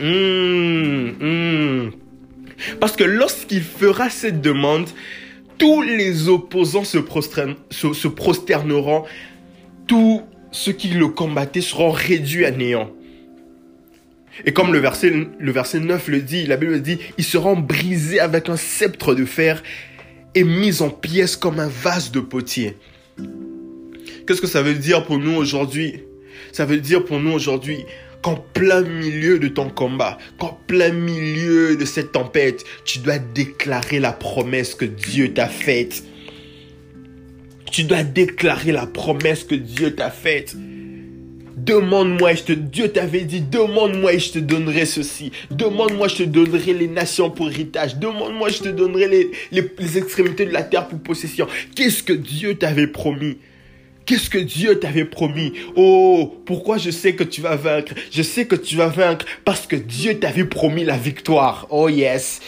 Hum, 0.00 1.16
hum. 1.20 1.92
Parce 2.80 2.96
que 2.96 3.04
lorsqu'il 3.04 3.62
fera 3.62 4.10
cette 4.10 4.40
demande, 4.40 4.88
tous 5.58 5.82
les 5.82 6.28
opposants 6.28 6.84
se, 6.84 6.98
prosterneront, 8.08 9.04
tous 9.86 10.22
ceux 10.50 10.72
qui 10.72 10.88
le 10.88 11.08
combattaient 11.08 11.60
seront 11.60 11.90
réduits 11.90 12.44
à 12.44 12.50
néant. 12.50 12.90
Et 14.44 14.52
comme 14.52 14.72
le 14.72 14.80
verset, 14.80 15.12
le 15.38 15.52
verset 15.52 15.78
9 15.80 16.08
le 16.08 16.20
dit, 16.20 16.46
la 16.46 16.56
Bible 16.56 16.80
dit, 16.82 16.98
ils 17.18 17.24
seront 17.24 17.56
brisés 17.56 18.18
avec 18.18 18.48
un 18.48 18.56
sceptre 18.56 19.14
de 19.14 19.24
fer 19.24 19.62
et 20.34 20.42
mis 20.42 20.82
en 20.82 20.90
pièces 20.90 21.36
comme 21.36 21.60
un 21.60 21.68
vase 21.68 22.10
de 22.10 22.20
potier. 22.20 22.76
Qu'est-ce 24.26 24.40
que 24.40 24.46
ça 24.46 24.62
veut 24.62 24.74
dire 24.74 25.04
pour 25.04 25.18
nous 25.18 25.34
aujourd'hui? 25.36 26.00
Ça 26.50 26.64
veut 26.64 26.78
dire 26.78 27.04
pour 27.04 27.20
nous 27.20 27.30
aujourd'hui, 27.30 27.84
qu'en 28.24 28.36
plein 28.36 28.80
milieu 28.80 29.38
de 29.38 29.48
ton 29.48 29.68
combat, 29.68 30.16
qu'en 30.38 30.58
plein 30.66 30.92
milieu 30.92 31.76
de 31.76 31.84
cette 31.84 32.12
tempête, 32.12 32.64
tu 32.86 33.00
dois 33.00 33.18
déclarer 33.18 34.00
la 34.00 34.12
promesse 34.12 34.74
que 34.74 34.86
Dieu 34.86 35.34
t'a 35.34 35.46
faite. 35.46 36.02
Tu 37.70 37.84
dois 37.84 38.02
déclarer 38.02 38.72
la 38.72 38.86
promesse 38.86 39.44
que 39.44 39.54
Dieu 39.54 39.94
t'a 39.94 40.10
faite. 40.10 40.56
demande-moi 41.56 42.34
je 42.34 42.42
te, 42.44 42.52
Dieu 42.52 42.88
t'avait 42.88 43.24
dit, 43.24 43.42
demande-moi 43.42 44.14
et 44.14 44.18
je 44.18 44.32
te 44.32 44.38
donnerai 44.38 44.86
ceci. 44.86 45.30
Demande-moi, 45.50 46.08
je 46.08 46.16
te 46.16 46.22
donnerai 46.22 46.72
les 46.72 46.88
nations 46.88 47.30
pour 47.30 47.50
héritage. 47.50 47.98
Demande-moi, 47.98 48.48
je 48.48 48.60
te 48.60 48.68
donnerai 48.70 49.08
les, 49.08 49.30
les 49.52 49.98
extrémités 49.98 50.46
de 50.46 50.52
la 50.52 50.62
terre 50.62 50.88
pour 50.88 50.98
possession. 50.98 51.46
Qu'est-ce 51.76 52.02
que 52.02 52.14
Dieu 52.14 52.54
t'avait 52.54 52.86
promis? 52.86 53.36
Qu'est-ce 54.06 54.28
que 54.28 54.38
Dieu 54.38 54.78
t'avait 54.78 55.06
promis? 55.06 55.54
Oh, 55.76 56.42
pourquoi 56.44 56.76
je 56.76 56.90
sais 56.90 57.14
que 57.14 57.24
tu 57.24 57.40
vas 57.40 57.56
vaincre? 57.56 57.94
Je 58.10 58.22
sais 58.22 58.46
que 58.46 58.54
tu 58.54 58.76
vas 58.76 58.88
vaincre 58.88 59.24
parce 59.46 59.66
que 59.66 59.76
Dieu 59.76 60.18
t'avait 60.18 60.44
promis 60.44 60.84
la 60.84 60.98
victoire. 60.98 61.66
Oh 61.70 61.88
yes. 61.88 62.40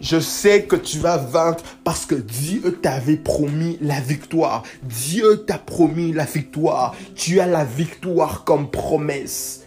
Je 0.00 0.18
sais 0.18 0.64
que 0.64 0.76
tu 0.76 0.98
vas 0.98 1.18
vaincre 1.18 1.62
parce 1.84 2.06
que 2.06 2.16
Dieu 2.16 2.78
t'avait 2.82 3.16
promis 3.16 3.78
la 3.80 4.00
victoire. 4.00 4.64
Dieu 4.82 5.44
t'a 5.46 5.58
promis 5.58 6.12
la 6.12 6.24
victoire. 6.24 6.96
Tu 7.14 7.38
as 7.38 7.46
la 7.46 7.64
victoire 7.64 8.42
comme 8.44 8.70
promesse. 8.70 9.62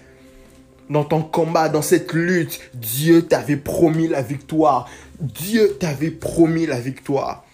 Dans 0.89 1.05
ton 1.05 1.21
combat, 1.21 1.69
dans 1.69 1.81
cette 1.81 2.11
lutte, 2.11 2.59
Dieu 2.73 3.21
t'avait 3.21 3.55
promis 3.55 4.09
la 4.09 4.21
victoire. 4.21 4.89
Dieu 5.21 5.77
t'avait 5.79 6.11
promis 6.11 6.65
la 6.65 6.81
victoire. 6.81 7.45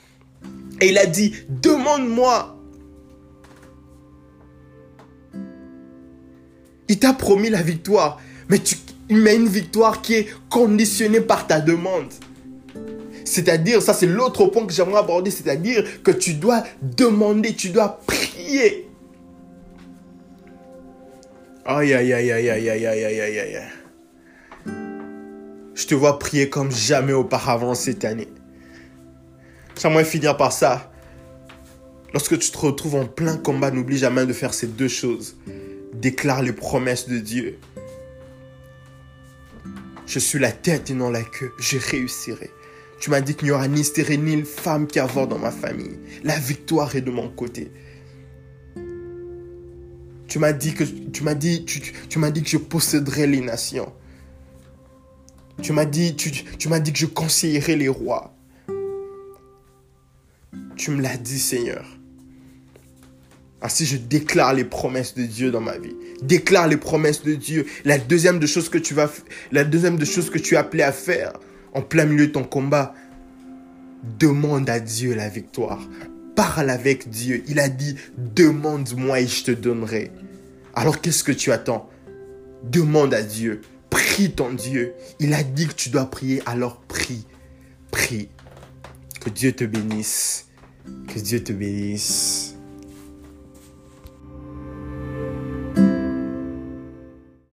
Et 0.81 0.89
il 0.89 0.97
a 0.97 1.05
dit, 1.05 1.35
demande-moi 1.49 2.58
Il 6.89 6.97
t'a 6.97 7.13
promis 7.13 7.51
la 7.51 7.61
victoire, 7.61 8.19
mais 8.49 8.57
tu 8.57 8.75
mets 9.11 9.35
une 9.35 9.47
victoire 9.47 10.01
qui 10.01 10.15
est 10.15 10.27
conditionnée 10.49 11.21
par 11.21 11.45
ta 11.45 11.61
demande. 11.61 12.11
C'est-à-dire, 13.23 13.79
ça 13.83 13.93
c'est 13.93 14.07
l'autre 14.07 14.47
point 14.47 14.65
que 14.65 14.73
j'aimerais 14.73 14.97
aborder, 14.97 15.29
c'est-à-dire 15.29 15.83
que 16.03 16.09
tu 16.09 16.33
dois 16.33 16.63
demander, 16.81 17.53
tu 17.53 17.69
dois 17.69 17.99
prier. 18.07 18.89
Aïe, 21.63 21.93
aïe, 21.93 22.11
aïe, 22.11 22.31
aïe, 22.31 22.49
aïe, 22.49 22.69
aïe, 22.69 22.85
aïe, 22.87 23.05
aïe, 23.05 23.21
aïe, 23.21 23.39
aïe. 23.39 23.61
Je 25.75 25.85
te 25.85 25.93
vois 25.93 26.17
prier 26.17 26.49
comme 26.49 26.71
jamais 26.71 27.13
auparavant 27.13 27.75
cette 27.75 28.03
année. 28.03 28.29
J'aimerais 29.79 30.05
finir 30.05 30.35
par 30.35 30.51
ça. 30.51 30.91
Lorsque 32.13 32.39
tu 32.39 32.49
te 32.49 32.57
retrouves 32.57 32.95
en 32.95 33.05
plein 33.05 33.37
combat, 33.37 33.69
n'oublie 33.69 33.99
jamais 33.99 34.25
de 34.25 34.33
faire 34.33 34.55
ces 34.55 34.65
deux 34.65 34.87
choses 34.87 35.37
déclare 35.93 36.41
les 36.41 36.53
promesses 36.53 37.07
de 37.07 37.19
Dieu. 37.19 37.57
Je 40.05 40.19
suis 40.19 40.39
la 40.39 40.51
tête 40.51 40.89
et 40.89 40.93
non 40.93 41.09
la 41.09 41.23
queue. 41.23 41.51
Je 41.59 41.77
réussirai. 41.77 42.49
Tu 42.99 43.11
m'as 43.11 43.21
dit 43.21 43.35
qu'il 43.35 43.45
n'y 43.45 43.51
aura 43.51 43.67
ni 43.67 43.83
stérile 43.83 44.23
ni 44.23 44.43
femme 44.43 44.87
qui 44.87 44.99
avorte 44.99 45.29
dans 45.29 45.37
ma 45.37 45.51
famille. 45.51 45.99
La 46.23 46.37
victoire 46.37 46.95
est 46.95 47.01
de 47.01 47.11
mon 47.11 47.29
côté. 47.29 47.71
Tu 50.27 50.37
m'as 50.37 50.53
dit 50.53 50.73
que 50.73 50.83
tu 50.83 51.23
m'as 51.23 51.35
dit 51.35 51.63
que 51.65 52.49
je 52.49 52.57
posséderai 52.57 53.27
les 53.27 53.41
nations. 53.41 53.91
Tu 55.61 55.73
m'as 55.73 55.85
dit 55.85 56.15
tu 56.15 56.69
m'as 56.69 56.79
dit 56.79 56.91
que 56.91 56.99
je 56.99 57.05
conseillerai 57.05 57.75
les 57.75 57.87
rois. 57.87 58.35
Tu 60.75 60.91
me 60.91 61.01
l'as 61.01 61.17
dit 61.17 61.39
Seigneur. 61.39 61.98
Ainsi, 63.61 63.85
je 63.85 63.97
déclare 63.97 64.53
les 64.53 64.63
promesses 64.63 65.15
de 65.15 65.23
Dieu 65.23 65.51
dans 65.51 65.61
ma 65.61 65.77
vie. 65.77 65.95
Déclare 66.21 66.67
les 66.67 66.77
promesses 66.77 67.23
de 67.23 67.35
Dieu. 67.35 67.65
La 67.83 67.97
deuxième 67.97 68.39
de 68.39 68.47
choses 68.47 68.69
que 68.69 68.77
tu 68.77 68.93
vas, 68.93 69.11
la 69.51 69.65
deuxième 69.65 69.97
de 69.97 70.05
choses 70.05 70.29
que 70.29 70.37
tu 70.37 70.55
es 70.55 70.57
appelé 70.57 70.83
à 70.83 70.91
faire 70.91 71.33
en 71.73 71.81
plein 71.81 72.05
milieu 72.05 72.27
de 72.27 72.31
ton 72.31 72.43
combat, 72.43 72.93
demande 74.17 74.69
à 74.69 74.79
Dieu 74.79 75.13
la 75.13 75.27
victoire. 75.27 75.81
Parle 76.35 76.69
avec 76.69 77.09
Dieu. 77.09 77.43
Il 77.47 77.59
a 77.59 77.67
dit, 77.67 77.95
demande-moi 78.17 79.19
et 79.19 79.27
je 79.27 79.43
te 79.43 79.51
donnerai. 79.51 80.11
Alors 80.73 81.01
qu'est-ce 81.01 81.23
que 81.23 81.33
tu 81.33 81.51
attends? 81.51 81.89
Demande 82.63 83.13
à 83.13 83.21
Dieu. 83.21 83.61
Prie 83.89 84.31
ton 84.31 84.53
Dieu. 84.53 84.93
Il 85.19 85.33
a 85.33 85.43
dit 85.43 85.67
que 85.67 85.73
tu 85.73 85.89
dois 85.89 86.05
prier, 86.05 86.41
alors 86.45 86.79
prie. 86.81 87.25
Prie. 87.91 88.29
Que 89.19 89.29
Dieu 89.29 89.51
te 89.51 89.65
bénisse. 89.65 90.47
Que 91.13 91.19
Dieu 91.19 91.43
te 91.43 91.51
bénisse. 91.51 92.55